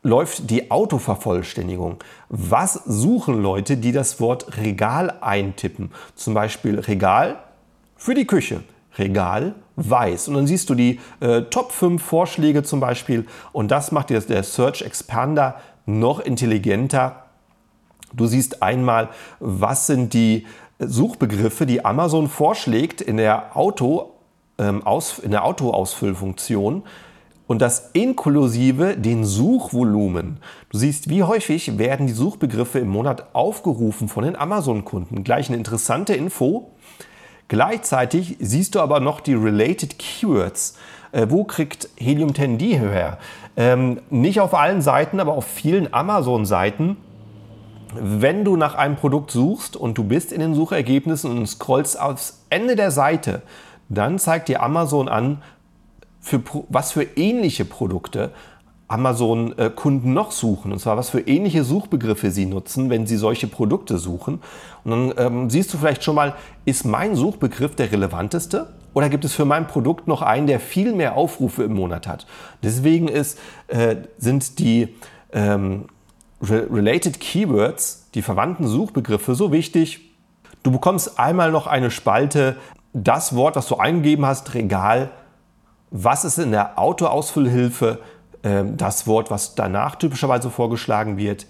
läuft 0.03 0.51
die 0.51 0.69
Autovervollständigung. 0.69 1.97
Was 2.29 2.73
suchen 2.85 3.41
Leute, 3.41 3.77
die 3.77 3.91
das 3.91 4.19
Wort 4.19 4.57
Regal 4.57 5.13
eintippen? 5.21 5.91
Zum 6.13 6.35
Beispiel 6.35 6.79
Regal 6.79 7.37
für 7.95 8.13
die 8.13 8.27
Küche, 8.27 8.63
Regal 8.97 9.55
weiß. 9.75 10.27
Und 10.27 10.35
dann 10.35 10.47
siehst 10.47 10.69
du 10.69 10.75
die 10.75 10.99
äh, 11.19 11.41
Top 11.43 11.71
5 11.71 12.01
Vorschläge 12.01 12.63
zum 12.63 12.79
Beispiel 12.79 13.25
und 13.51 13.71
das 13.71 13.91
macht 13.91 14.09
dir 14.11 14.19
der 14.21 14.43
Search 14.43 14.83
Expander 14.83 15.55
noch 15.85 16.19
intelligenter. 16.19 17.23
Du 18.13 18.27
siehst 18.27 18.63
einmal, 18.63 19.09
was 19.39 19.87
sind 19.87 20.13
die 20.13 20.45
Suchbegriffe, 20.79 21.65
die 21.65 21.85
Amazon 21.85 22.27
vorschlägt 22.27 23.01
in 23.01 23.17
der 23.17 23.55
Auto, 23.55 24.11
ähm, 24.57 24.85
aus, 24.85 25.19
in 25.19 25.31
der 25.31 25.45
Autoausfüllfunktion 25.45 26.83
und 27.47 27.61
das 27.61 27.91
inklusive 27.93 28.97
den 28.97 29.23
Suchvolumen. 29.23 30.39
Du 30.69 30.77
siehst, 30.77 31.09
wie 31.09 31.23
häufig 31.23 31.77
werden 31.77 32.07
die 32.07 32.13
Suchbegriffe 32.13 32.79
im 32.79 32.89
Monat 32.89 33.33
aufgerufen 33.33 34.07
von 34.09 34.23
den 34.23 34.35
Amazon-Kunden. 34.35 35.23
Gleich 35.23 35.49
eine 35.49 35.57
interessante 35.57 36.13
Info. 36.13 36.71
Gleichzeitig 37.47 38.37
siehst 38.39 38.75
du 38.75 38.79
aber 38.79 38.99
noch 38.99 39.19
die 39.19 39.35
Related 39.35 39.99
Keywords. 39.99 40.75
Äh, 41.15 41.29
wo 41.29 41.45
kriegt 41.45 41.87
Helium 41.95 42.35
10 42.35 42.57
die 42.57 42.77
her? 42.77 43.17
Ähm, 43.55 44.01
nicht 44.09 44.41
auf 44.41 44.53
allen 44.53 44.81
Seiten, 44.81 45.21
aber 45.21 45.33
auf 45.33 45.45
vielen 45.45 45.93
Amazon-Seiten. 45.93 46.97
Wenn 47.93 48.43
du 48.43 48.57
nach 48.57 48.75
einem 48.75 48.97
Produkt 48.97 49.31
suchst 49.31 49.77
und 49.77 49.97
du 49.97 50.03
bist 50.03 50.33
in 50.33 50.41
den 50.41 50.53
Suchergebnissen 50.53 51.31
und 51.31 51.47
scrollst 51.47 51.97
aufs 51.99 52.43
Ende 52.49 52.75
der 52.75 52.91
Seite, 52.91 53.43
dann 53.87 54.19
zeigt 54.19 54.49
dir 54.49 54.61
Amazon 54.61 55.07
an, 55.07 55.41
für, 56.19 56.41
was 56.67 56.91
für 56.91 57.03
ähnliche 57.03 57.63
Produkte 57.63 58.31
Amazon-Kunden 58.89 60.11
noch 60.11 60.31
suchen. 60.31 60.73
Und 60.73 60.79
zwar, 60.79 60.97
was 60.97 61.11
für 61.11 61.21
ähnliche 61.21 61.63
Suchbegriffe 61.63 62.31
sie 62.31 62.45
nutzen, 62.45 62.89
wenn 62.89 63.07
sie 63.07 63.15
solche 63.15 63.47
Produkte 63.47 63.99
suchen. 63.99 64.41
Und 64.83 64.91
dann 64.91 65.13
ähm, 65.17 65.49
siehst 65.49 65.73
du 65.73 65.77
vielleicht 65.77 66.03
schon 66.03 66.15
mal, 66.15 66.35
ist 66.65 66.83
mein 66.83 67.15
Suchbegriff 67.15 67.75
der 67.75 67.91
relevanteste? 67.91 68.67
Oder 68.95 69.09
gibt 69.09 69.25
es 69.25 69.33
für 69.33 69.43
mein 69.43 69.67
Produkt 69.67 70.07
noch 70.07 70.21
einen, 70.21 70.47
der 70.47 70.61
viel 70.61 70.93
mehr 70.93 71.17
Aufrufe 71.17 71.63
im 71.63 71.73
Monat 71.73 72.07
hat? 72.07 72.25
Deswegen 72.63 73.09
ist, 73.09 73.37
äh, 73.67 73.97
sind 74.17 74.57
die 74.57 74.95
ähm, 75.33 75.87
Related 76.41 77.19
Keywords, 77.19 78.09
die 78.15 78.21
verwandten 78.21 78.65
Suchbegriffe, 78.67 79.35
so 79.35 79.51
wichtig. 79.51 80.15
Du 80.63 80.71
bekommst 80.71 81.19
einmal 81.19 81.51
noch 81.51 81.67
eine 81.67 81.91
Spalte, 81.91 82.55
das 82.93 83.35
Wort, 83.35 83.57
das 83.57 83.67
du 83.67 83.75
eingegeben 83.75 84.25
hast, 84.25 84.53
Regal, 84.53 85.11
Was 85.91 86.23
ist 86.23 86.39
in 86.39 86.51
der 86.51 86.79
Autoausfüllhilfe 86.79 87.99
äh, 88.43 88.63
das 88.65 89.07
Wort, 89.07 89.29
was 89.29 89.55
danach 89.55 89.95
typischerweise 89.95 90.49
vorgeschlagen 90.49 91.17
wird? 91.17 91.47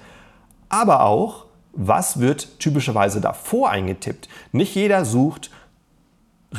Aber 0.67 1.01
auch, 1.01 1.45
was 1.73 2.19
wird 2.19 2.59
typischerweise 2.59 3.21
davor 3.21 3.69
eingetippt? 3.69 4.29
Nicht 4.51 4.73
jeder 4.73 5.05
sucht 5.05 5.51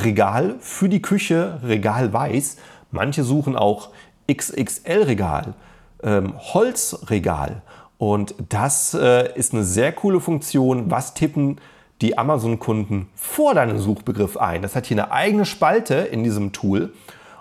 Regal 0.02 0.56
für 0.60 0.88
die 0.88 1.02
Küche, 1.02 1.60
Regal 1.64 2.12
weiß. 2.12 2.56
Manche 2.90 3.24
suchen 3.24 3.56
auch 3.56 3.90
XXL-Regal, 4.30 5.54
ähm, 6.02 6.34
Holzregal. 6.38 7.62
Und 7.98 8.34
das 8.48 8.94
äh, 8.94 9.32
ist 9.34 9.54
eine 9.54 9.64
sehr 9.64 9.92
coole 9.92 10.20
Funktion. 10.20 10.90
Was 10.90 11.14
tippen 11.14 11.58
die 12.02 12.18
Amazon-Kunden 12.18 13.08
vor 13.14 13.54
deinem 13.54 13.78
Suchbegriff 13.78 14.36
ein? 14.36 14.62
Das 14.62 14.76
hat 14.76 14.86
hier 14.86 15.02
eine 15.02 15.12
eigene 15.12 15.46
Spalte 15.46 15.94
in 15.94 16.22
diesem 16.22 16.52
Tool. 16.52 16.92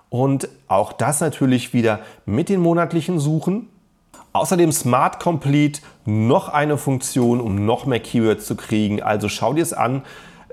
Und 0.10 0.48
auch 0.68 0.94
das 0.94 1.20
natürlich 1.20 1.74
wieder 1.74 2.00
mit 2.26 2.50
den 2.50 2.62
monatlichen 2.62 3.20
Suchen. 3.20 3.68
Außerdem 4.32 4.72
Smart 4.72 5.20
Complete, 5.20 5.82
noch 6.06 6.50
eine 6.50 6.78
Funktion, 6.78 7.42
um 7.42 7.66
noch 7.66 7.86
mehr 7.86 8.00
Keywords 8.00 8.46
zu 8.46 8.56
kriegen. 8.56 9.02
Also 9.02 9.30
schau 9.30 9.54
dir 9.54 9.64
es 9.64 9.74
an. 9.74 10.04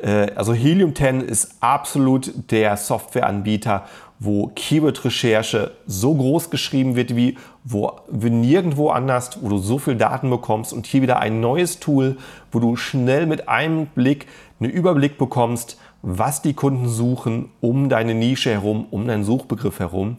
Äh, 0.03 0.33
also 0.35 0.53
Helium 0.53 0.95
10 0.95 1.21
ist 1.23 1.57
absolut 1.61 2.51
der 2.51 2.77
Softwareanbieter, 2.77 3.85
wo 4.19 4.49
Keyword-Recherche 4.55 5.73
so 5.87 6.15
groß 6.15 6.51
geschrieben 6.51 6.95
wird 6.95 7.17
wie, 7.17 7.39
wo, 7.65 7.93
wie 8.11 8.31
nirgendwo 8.31 8.91
anders, 8.91 9.39
wo 9.41 9.49
du 9.49 9.59
so 9.59 9.79
viel 9.79 9.97
Daten 9.97 10.31
bekommst 10.31 10.73
und 10.73 10.87
hier 10.87 11.03
wieder 11.03 11.19
ein 11.19 11.41
neues 11.41 11.81
Tool, 11.81 12.19
wo 12.53 12.61
du 12.61 12.77
schnell 12.77 13.27
mit 13.27 13.49
einem 13.49 13.87
Blick 13.87 14.27
einen 14.61 14.71
Überblick 14.71 15.19
bekommst, 15.19 15.79
was 16.03 16.43
die 16.43 16.55
Kunden 16.55 16.89
suchen 16.89 17.51
um 17.61 17.89
deine 17.89 18.15
Nische 18.15 18.51
herum, 18.51 18.87
um 18.91 19.07
deinen 19.07 19.25
Suchbegriff 19.25 19.79
herum. 19.79 20.19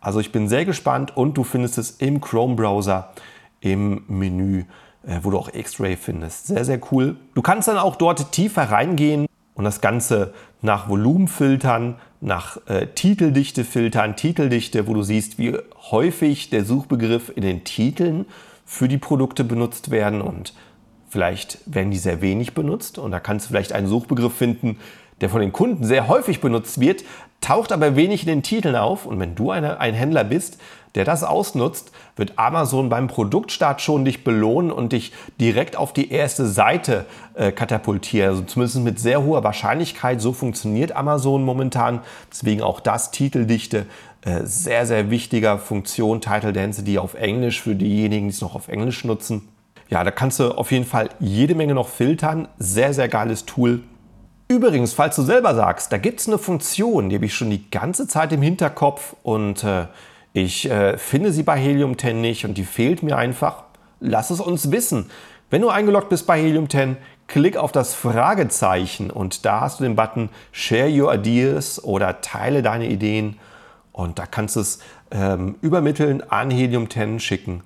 Also 0.00 0.20
ich 0.20 0.32
bin 0.32 0.48
sehr 0.48 0.64
gespannt 0.64 1.16
und 1.16 1.36
du 1.36 1.44
findest 1.44 1.78
es 1.78 1.90
im 1.92 2.20
Chrome-Browser 2.20 3.12
im 3.60 4.02
Menü, 4.08 4.64
wo 5.22 5.30
du 5.30 5.38
auch 5.38 5.52
X-Ray 5.52 5.96
findest. 5.96 6.46
Sehr, 6.46 6.64
sehr 6.64 6.80
cool. 6.90 7.16
Du 7.34 7.42
kannst 7.42 7.68
dann 7.68 7.78
auch 7.78 7.96
dort 7.96 8.32
tiefer 8.32 8.64
reingehen 8.64 9.26
und 9.54 9.64
das 9.64 9.80
Ganze 9.80 10.32
nach 10.60 10.88
Volumen 10.88 11.28
filtern, 11.28 11.96
nach 12.20 12.58
äh, 12.68 12.86
Titeldichte 12.86 13.64
filtern, 13.64 14.16
Titeldichte, 14.16 14.86
wo 14.86 14.94
du 14.94 15.02
siehst, 15.02 15.38
wie 15.38 15.56
häufig 15.90 16.50
der 16.50 16.64
Suchbegriff 16.64 17.32
in 17.34 17.42
den 17.42 17.64
Titeln 17.64 18.26
für 18.64 18.88
die 18.88 18.98
Produkte 18.98 19.44
benutzt 19.44 19.90
werden 19.90 20.22
und 20.22 20.54
vielleicht 21.08 21.58
werden 21.66 21.90
die 21.90 21.98
sehr 21.98 22.22
wenig 22.22 22.54
benutzt 22.54 22.96
und 22.98 23.10
da 23.10 23.20
kannst 23.20 23.46
du 23.46 23.48
vielleicht 23.50 23.72
einen 23.72 23.88
Suchbegriff 23.88 24.34
finden, 24.34 24.78
der 25.22 25.30
von 25.30 25.40
den 25.40 25.52
Kunden 25.52 25.84
sehr 25.84 26.08
häufig 26.08 26.40
benutzt 26.40 26.80
wird, 26.80 27.04
taucht 27.40 27.72
aber 27.72 27.96
wenig 27.96 28.22
in 28.22 28.28
den 28.28 28.42
Titeln 28.42 28.76
auf. 28.76 29.06
Und 29.06 29.18
wenn 29.18 29.34
du 29.34 29.50
eine, 29.50 29.80
ein 29.80 29.94
Händler 29.94 30.24
bist, 30.24 30.58
der 30.94 31.04
das 31.04 31.24
ausnutzt, 31.24 31.90
wird 32.16 32.34
Amazon 32.36 32.88
beim 32.88 33.06
Produktstart 33.08 33.80
schon 33.80 34.04
dich 34.04 34.24
belohnen 34.24 34.70
und 34.70 34.92
dich 34.92 35.12
direkt 35.40 35.76
auf 35.76 35.92
die 35.92 36.10
erste 36.10 36.46
Seite 36.46 37.06
äh, 37.34 37.50
katapultieren. 37.50 38.30
Also 38.30 38.42
zumindest 38.42 38.80
mit 38.80 39.00
sehr 39.00 39.24
hoher 39.24 39.42
Wahrscheinlichkeit. 39.42 40.20
So 40.20 40.32
funktioniert 40.32 40.94
Amazon 40.94 41.44
momentan. 41.44 42.00
Deswegen 42.30 42.62
auch 42.62 42.80
das 42.80 43.10
Titeldichte. 43.10 43.86
Äh, 44.24 44.40
sehr, 44.44 44.86
sehr 44.86 45.10
wichtiger 45.10 45.58
Funktion, 45.58 46.20
Title 46.20 46.52
Density 46.52 46.98
auf 46.98 47.14
Englisch 47.14 47.62
für 47.62 47.74
diejenigen, 47.74 48.28
die 48.28 48.34
es 48.34 48.40
noch 48.40 48.54
auf 48.54 48.68
Englisch 48.68 49.04
nutzen. 49.04 49.48
Ja, 49.88 50.04
da 50.04 50.10
kannst 50.10 50.40
du 50.40 50.52
auf 50.52 50.70
jeden 50.72 50.86
Fall 50.86 51.08
jede 51.20 51.54
Menge 51.54 51.74
noch 51.74 51.88
filtern. 51.88 52.48
Sehr, 52.58 52.94
sehr 52.94 53.08
geiles 53.08 53.46
Tool. 53.46 53.82
Übrigens, 54.52 54.92
falls 54.92 55.16
du 55.16 55.22
selber 55.22 55.54
sagst, 55.54 55.92
da 55.92 55.96
gibt 55.96 56.20
es 56.20 56.28
eine 56.28 56.36
Funktion, 56.36 57.08
die 57.08 57.16
habe 57.16 57.24
ich 57.24 57.34
schon 57.34 57.48
die 57.48 57.70
ganze 57.70 58.06
Zeit 58.06 58.34
im 58.34 58.42
Hinterkopf 58.42 59.16
und 59.22 59.64
äh, 59.64 59.86
ich 60.34 60.70
äh, 60.70 60.98
finde 60.98 61.32
sie 61.32 61.42
bei 61.42 61.56
Helium 61.58 61.96
10 61.96 62.20
nicht 62.20 62.44
und 62.44 62.58
die 62.58 62.64
fehlt 62.64 63.02
mir 63.02 63.16
einfach, 63.16 63.62
lass 63.98 64.28
es 64.28 64.40
uns 64.40 64.70
wissen. 64.70 65.10
Wenn 65.48 65.62
du 65.62 65.70
eingeloggt 65.70 66.10
bist 66.10 66.26
bei 66.26 66.38
Helium 66.38 66.68
10, 66.68 66.98
klick 67.28 67.56
auf 67.56 67.72
das 67.72 67.94
Fragezeichen 67.94 69.10
und 69.10 69.46
da 69.46 69.62
hast 69.62 69.80
du 69.80 69.84
den 69.84 69.96
Button 69.96 70.28
Share 70.50 70.90
Your 70.90 71.14
Ideas 71.14 71.82
oder 71.82 72.20
Teile 72.20 72.60
deine 72.60 72.88
Ideen 72.88 73.38
und 73.92 74.18
da 74.18 74.26
kannst 74.26 74.56
du 74.56 74.60
es 74.60 74.80
ähm, 75.12 75.54
übermitteln 75.62 76.22
an 76.28 76.50
Helium 76.50 76.90
10 76.90 77.20
schicken. 77.20 77.62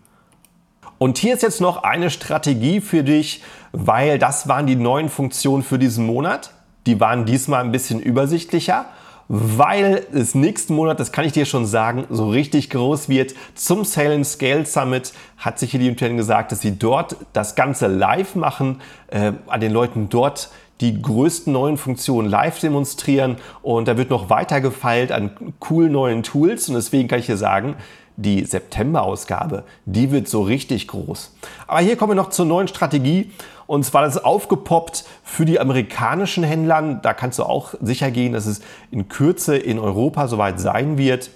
Und 0.99 1.19
hier 1.19 1.35
ist 1.35 1.43
jetzt 1.43 1.61
noch 1.61 1.83
eine 1.83 2.11
Strategie 2.11 2.81
für 2.81 3.03
dich, 3.03 3.43
weil 3.73 4.21
das 4.21 4.47
waren 4.47 4.69
die 4.69 4.77
neuen 4.77 5.09
Funktionen 5.09 5.65
für 5.65 5.81
diesen 5.81 6.07
Monat. 6.07 6.53
Die 6.87 7.01
waren 7.01 7.25
diesmal 7.25 7.63
ein 7.65 7.73
bisschen 7.73 8.01
übersichtlicher, 8.01 8.87
weil 9.29 10.07
es 10.13 10.37
nächsten 10.37 10.75
Monat, 10.75 11.01
das 11.01 11.11
kann 11.11 11.25
ich 11.25 11.33
dir 11.33 11.47
schon 11.47 11.67
sagen, 11.67 12.07
so 12.11 12.29
richtig 12.29 12.71
groß 12.71 13.09
wird. 13.09 13.35
Zum 13.55 13.85
Sale 13.85 14.25
Scale 14.25 14.65
Summit 14.65 15.13
hat 15.37 15.59
sich 15.59 15.73
hier 15.73 15.81
die 15.81 15.91
Unternehmen 15.91 16.19
gesagt, 16.19 16.53
dass 16.53 16.61
sie 16.61 16.79
dort 16.79 17.17
das 17.33 17.57
Ganze 17.57 17.89
live 17.89 18.37
machen, 18.37 18.81
äh, 19.09 19.33
an 19.49 19.61
den 19.61 19.73
Leuten 19.73 20.09
dort 20.09 20.51
die 20.81 21.01
größten 21.01 21.53
neuen 21.53 21.77
Funktionen 21.79 22.29
live 22.29 22.61
demonstrieren 22.61 23.37
und 23.63 23.89
da 23.89 23.97
wird 23.97 24.11
noch 24.11 24.29
weiter 24.29 24.61
gefeilt 24.61 25.11
an 25.11 25.31
coolen 25.59 25.93
neuen 25.93 26.23
Tools 26.23 26.69
und 26.69 26.75
deswegen 26.75 27.09
kann 27.09 27.19
ich 27.19 27.27
hier 27.27 27.39
sagen, 27.39 27.77
die 28.17 28.45
September-Ausgabe, 28.45 29.65
die 29.85 30.11
wird 30.11 30.29
so 30.29 30.43
richtig 30.43 30.89
groß. 30.89 31.35
Aber 31.67 31.81
hier 31.81 31.97
kommen 31.97 32.13
wir 32.13 32.17
noch 32.17 32.31
zur 32.31 32.47
neuen 32.47 32.69
Strategie. 32.69 33.31
Und 33.67 33.85
zwar 33.85 34.03
das 34.03 34.17
ist 34.17 34.25
aufgepoppt 34.25 35.05
für 35.23 35.45
die 35.45 35.61
amerikanischen 35.61 36.45
Händlern. 36.45 37.01
Da 37.03 37.15
kannst 37.15 37.39
du 37.39 37.43
auch 37.43 37.75
sicher 37.81 38.11
gehen, 38.11 38.33
dass 38.33 38.47
es 38.47 38.61
in 38.91 39.09
Kürze 39.09 39.57
in 39.57 39.79
Europa 39.79 40.29
soweit 40.29 40.61
sein 40.61 40.99
wird, 40.99 41.31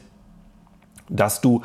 dass 1.09 1.41
du 1.41 1.63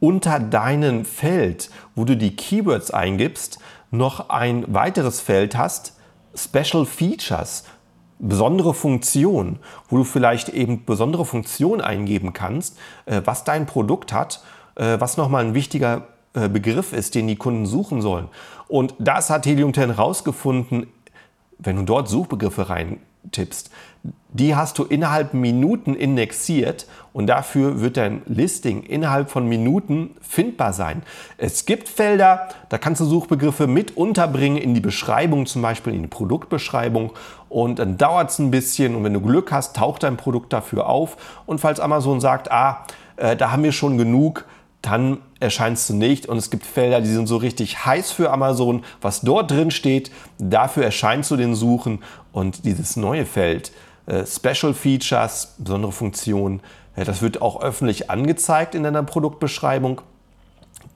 unter 0.00 0.38
deinem 0.38 1.04
Feld, 1.04 1.70
wo 1.94 2.04
du 2.04 2.16
die 2.16 2.36
Keywords 2.36 2.90
eingibst, 2.90 3.58
noch 3.90 4.28
ein 4.28 4.64
weiteres 4.72 5.20
Feld 5.20 5.56
hast, 5.56 5.94
Special 6.34 6.84
Features, 6.84 7.64
besondere 8.18 8.74
Funktion, 8.74 9.58
wo 9.88 9.96
du 9.96 10.04
vielleicht 10.04 10.48
eben 10.48 10.84
besondere 10.84 11.24
Funktion 11.24 11.80
eingeben 11.80 12.32
kannst, 12.32 12.78
äh, 13.06 13.22
was 13.24 13.44
dein 13.44 13.66
Produkt 13.66 14.12
hat 14.12 14.42
äh, 14.78 15.00
was 15.00 15.16
nochmal 15.16 15.44
ein 15.44 15.54
wichtiger 15.54 16.06
äh, 16.34 16.48
Begriff 16.48 16.92
ist, 16.92 17.14
den 17.14 17.26
die 17.26 17.36
Kunden 17.36 17.66
suchen 17.66 18.00
sollen. 18.00 18.28
Und 18.68 18.94
das 18.98 19.28
hat 19.30 19.44
Helium 19.46 19.74
10 19.74 19.90
rausgefunden, 19.90 20.86
wenn 21.58 21.76
du 21.76 21.82
dort 21.82 22.08
Suchbegriffe 22.08 22.68
reintippst. 22.68 23.70
Die 24.30 24.54
hast 24.54 24.78
du 24.78 24.84
innerhalb 24.84 25.34
Minuten 25.34 25.94
indexiert 25.94 26.86
und 27.12 27.26
dafür 27.26 27.80
wird 27.80 27.96
dein 27.96 28.22
Listing 28.26 28.82
innerhalb 28.82 29.30
von 29.30 29.48
Minuten 29.48 30.10
findbar 30.20 30.72
sein. 30.72 31.02
Es 31.38 31.66
gibt 31.66 31.88
Felder, 31.88 32.48
da 32.68 32.78
kannst 32.78 33.00
du 33.00 33.06
Suchbegriffe 33.06 33.66
mit 33.66 33.96
unterbringen 33.96 34.58
in 34.58 34.74
die 34.74 34.80
Beschreibung, 34.80 35.46
zum 35.46 35.62
Beispiel 35.62 35.94
in 35.94 36.02
die 36.02 36.08
Produktbeschreibung 36.08 37.12
und 37.48 37.78
dann 37.78 37.96
dauert 37.96 38.30
es 38.30 38.38
ein 38.38 38.50
bisschen 38.50 38.94
und 38.94 39.04
wenn 39.04 39.14
du 39.14 39.20
Glück 39.20 39.52
hast, 39.52 39.76
taucht 39.76 40.02
dein 40.02 40.16
Produkt 40.16 40.52
dafür 40.52 40.88
auf 40.88 41.16
und 41.46 41.60
falls 41.60 41.80
Amazon 41.80 42.20
sagt, 42.20 42.50
ah, 42.50 42.84
äh, 43.16 43.36
da 43.36 43.50
haben 43.50 43.62
wir 43.62 43.72
schon 43.72 43.98
genug, 43.98 44.44
dann 44.82 45.18
erscheinst 45.40 45.88
du 45.90 45.94
nicht. 45.94 46.26
Und 46.26 46.36
es 46.36 46.50
gibt 46.50 46.64
Felder, 46.64 47.00
die 47.00 47.08
sind 47.08 47.26
so 47.26 47.36
richtig 47.36 47.84
heiß 47.84 48.12
für 48.12 48.30
Amazon. 48.30 48.84
Was 49.00 49.20
dort 49.20 49.50
drin 49.50 49.70
steht, 49.70 50.10
dafür 50.38 50.84
erscheinst 50.84 51.30
du 51.30 51.36
den 51.36 51.54
Suchen. 51.54 52.02
Und 52.32 52.64
dieses 52.64 52.96
neue 52.96 53.26
Feld, 53.26 53.72
äh, 54.06 54.24
Special 54.24 54.74
Features, 54.74 55.54
besondere 55.58 55.92
Funktionen, 55.92 56.60
äh, 56.96 57.04
das 57.04 57.22
wird 57.22 57.42
auch 57.42 57.60
öffentlich 57.60 58.10
angezeigt 58.10 58.74
in 58.74 58.82
deiner 58.82 59.02
Produktbeschreibung. 59.02 60.00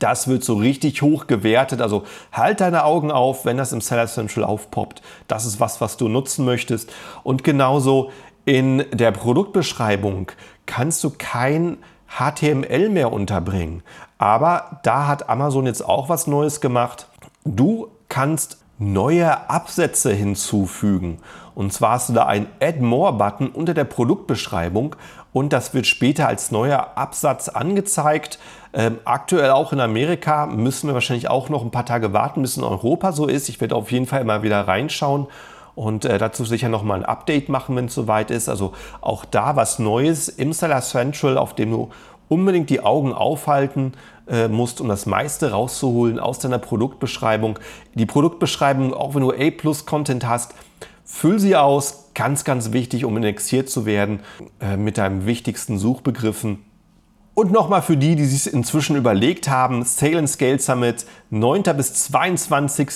Das 0.03 0.27
wird 0.27 0.43
so 0.43 0.55
richtig 0.55 1.01
hoch 1.03 1.29
gewertet. 1.29 1.81
Also 1.81 2.03
halt 2.33 2.61
deine 2.61 2.85
Augen 2.85 3.13
auf, 3.13 3.45
wenn 3.45 3.57
das 3.57 3.73
im 3.73 3.81
Seller 3.81 4.09
Central 4.09 4.45
aufpoppt. 4.45 5.01
Das 5.29 5.45
ist 5.45 5.61
was, 5.61 5.81
was 5.81 5.97
du 5.97 6.09
nutzen 6.09 6.45
möchtest. 6.45 6.93
Und 7.23 7.45
genauso 7.45 8.11
in 8.45 8.85
der 8.93 9.13
Produktbeschreibung 9.13 10.33
kannst 10.67 11.05
du 11.05 11.11
kein 11.17 11.79
HTML 12.09 12.89
mehr 12.89 13.13
unterbringen. 13.13 13.83
Aber 14.19 14.81
da 14.83 15.07
hat 15.07 15.29
Amazon 15.29 15.67
jetzt 15.67 15.85
auch 15.85 16.09
was 16.09 16.27
Neues 16.27 16.61
gemacht. 16.61 17.07
Du 17.45 17.89
kannst 18.09 18.62
neue 18.79 19.51
Absätze 19.51 20.13
hinzufügen. 20.13 21.19
Und 21.55 21.73
zwar 21.73 21.93
hast 21.93 22.09
du 22.09 22.15
da 22.15 22.27
einen 22.27 22.47
Add 22.61 22.81
More 22.81 23.13
Button 23.13 23.49
unter 23.49 23.75
der 23.75 23.85
Produktbeschreibung 23.85 24.97
und 25.33 25.53
das 25.53 25.75
wird 25.75 25.87
später 25.87 26.29
als 26.29 26.51
neuer 26.51 26.93
Absatz 26.95 27.49
angezeigt. 27.49 28.39
Ähm, 28.73 28.99
aktuell 29.05 29.51
auch 29.51 29.73
in 29.73 29.81
Amerika 29.81 30.47
müssen 30.47 30.89
wir 30.89 30.95
wahrscheinlich 30.95 31.29
auch 31.29 31.49
noch 31.49 31.63
ein 31.63 31.71
paar 31.71 31.87
Tage 31.87 32.13
warten, 32.13 32.43
bis 32.43 32.57
in 32.57 32.65
Europa 32.65 33.13
so 33.13 33.27
ist. 33.27 33.49
Ich 33.49 33.61
werde 33.61 33.77
auf 33.77 33.93
jeden 33.93 34.07
Fall 34.07 34.23
immer 34.23 34.43
wieder 34.43 34.67
reinschauen 34.67 35.27
und 35.75 36.05
äh, 36.05 36.19
dazu 36.19 36.45
sicher 36.45 36.69
nochmal 36.69 37.01
ein 37.01 37.05
Update 37.05 37.49
machen, 37.49 37.77
wenn 37.77 37.87
es 37.87 37.95
soweit 37.95 38.31
ist. 38.31 38.49
Also 38.49 38.73
auch 39.01 39.25
da 39.25 39.57
was 39.57 39.79
Neues 39.79 40.29
im 40.29 40.53
Seller 40.53 40.81
Central, 40.81 41.39
auf 41.39 41.55
dem 41.55 41.71
du 41.71 41.91
unbedingt 42.29 42.71
die 42.71 42.81
Augen 42.81 43.13
aufhalten 43.13 43.93
äh, 44.29 44.49
musst, 44.49 44.81
um 44.81 44.89
das 44.89 45.07
meiste 45.07 45.51
rauszuholen 45.51 46.19
aus 46.19 46.39
deiner 46.39 46.59
Produktbeschreibung. 46.59 47.59
Die 47.95 48.07
Produktbeschreibung, 48.07 48.95
auch 48.95 49.15
wenn 49.15 49.23
du 49.23 49.33
A-Plus-Content 49.33 50.27
hast, 50.27 50.55
füll 51.05 51.39
sie 51.39 51.57
aus. 51.57 52.11
Ganz, 52.15 52.45
ganz 52.45 52.73
wichtig, 52.73 53.05
um 53.05 53.17
indexiert 53.17 53.71
zu 53.71 53.87
werden 53.87 54.21
äh, 54.61 54.77
mit 54.77 54.99
deinen 54.99 55.27
wichtigsten 55.27 55.79
Suchbegriffen. 55.79 56.59
Und 57.35 57.51
nochmal 57.51 57.81
für 57.81 57.97
die, 57.97 58.15
die 58.15 58.27
sich 58.27 58.53
inzwischen 58.53 58.95
überlegt 58.95 59.49
haben, 59.49 59.85
Sale 59.85 60.19
and 60.19 60.29
Scale 60.29 60.59
Summit 60.59 61.07
9. 61.31 61.63
bis 61.75 61.95
22. 61.95 62.91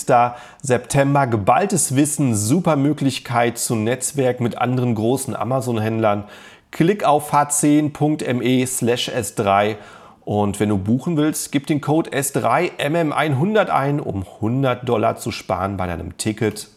September, 0.61 1.27
geballtes 1.27 1.97
Wissen, 1.97 2.35
super 2.35 2.77
Möglichkeit 2.77 3.57
zu 3.57 3.75
Netzwerk 3.75 4.41
mit 4.41 4.59
anderen 4.59 4.95
großen 4.95 5.35
Amazon-Händlern. 5.35 6.25
Klick 6.71 7.05
auf 7.05 7.33
h10.me 7.33 8.67
slash 8.67 9.09
S3 9.09 9.77
und 10.27 10.59
wenn 10.59 10.69
du 10.69 10.77
buchen 10.77 11.17
willst, 11.17 11.53
gib 11.53 11.69
den 11.69 11.81
Code 11.81 12.11
S3MM100 12.11 13.69
ein, 13.69 14.01
um 14.01 14.25
100 14.25 14.87
Dollar 14.87 15.17
zu 15.17 15.31
sparen 15.31 15.77
bei 15.77 15.87
deinem 15.87 16.19
Ticket 16.19 16.69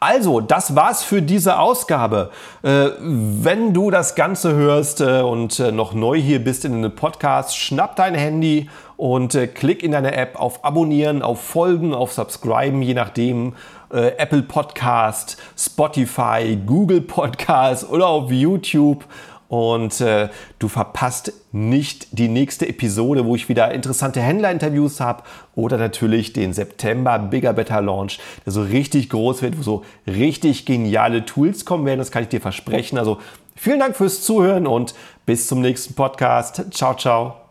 also, 0.00 0.40
das 0.40 0.76
war's 0.76 1.02
für 1.02 1.22
diese 1.22 1.58
Ausgabe. 1.58 2.30
Äh, 2.62 2.90
wenn 3.00 3.74
du 3.74 3.90
das 3.90 4.14
Ganze 4.14 4.54
hörst 4.54 5.00
äh, 5.00 5.22
und 5.22 5.58
äh, 5.58 5.72
noch 5.72 5.92
neu 5.92 6.16
hier 6.20 6.42
bist 6.42 6.64
in 6.64 6.82
den 6.82 6.94
Podcast, 6.94 7.56
schnapp 7.56 7.96
dein 7.96 8.14
Handy 8.14 8.70
und 8.96 9.34
äh, 9.34 9.48
klick 9.48 9.82
in 9.82 9.90
deine 9.90 10.14
App 10.14 10.38
auf 10.38 10.64
Abonnieren, 10.64 11.20
auf 11.20 11.40
Folgen, 11.40 11.94
auf 11.94 12.12
Subscriben, 12.12 12.80
je 12.80 12.94
nachdem. 12.94 13.54
Äh, 13.90 14.12
Apple 14.18 14.42
Podcast, 14.42 15.36
Spotify, 15.56 16.56
Google 16.64 17.00
Podcast 17.00 17.90
oder 17.90 18.06
auf 18.06 18.30
YouTube 18.30 19.04
und 19.48 20.00
äh, 20.00 20.28
du 20.58 20.68
verpasst 20.68 21.32
nicht 21.52 22.08
die 22.12 22.28
nächste 22.28 22.68
Episode, 22.68 23.24
wo 23.24 23.34
ich 23.34 23.48
wieder 23.48 23.72
interessante 23.72 24.20
Händlerinterviews 24.20 25.00
habe 25.00 25.22
oder 25.54 25.78
natürlich 25.78 26.34
den 26.34 26.52
September 26.52 27.18
Bigger 27.18 27.54
Better 27.54 27.80
Launch, 27.80 28.18
der 28.44 28.52
so 28.52 28.62
richtig 28.62 29.08
groß 29.08 29.40
wird, 29.42 29.58
wo 29.58 29.62
so 29.62 29.84
richtig 30.06 30.66
geniale 30.66 31.24
Tools 31.24 31.64
kommen 31.64 31.86
werden. 31.86 31.98
Das 31.98 32.10
kann 32.10 32.22
ich 32.22 32.28
dir 32.28 32.42
versprechen. 32.42 32.98
Also 32.98 33.18
vielen 33.56 33.80
Dank 33.80 33.96
fürs 33.96 34.22
Zuhören 34.22 34.66
und 34.66 34.94
bis 35.24 35.46
zum 35.46 35.62
nächsten 35.62 35.94
Podcast. 35.94 36.66
Ciao, 36.70 36.94
ciao. 36.94 37.38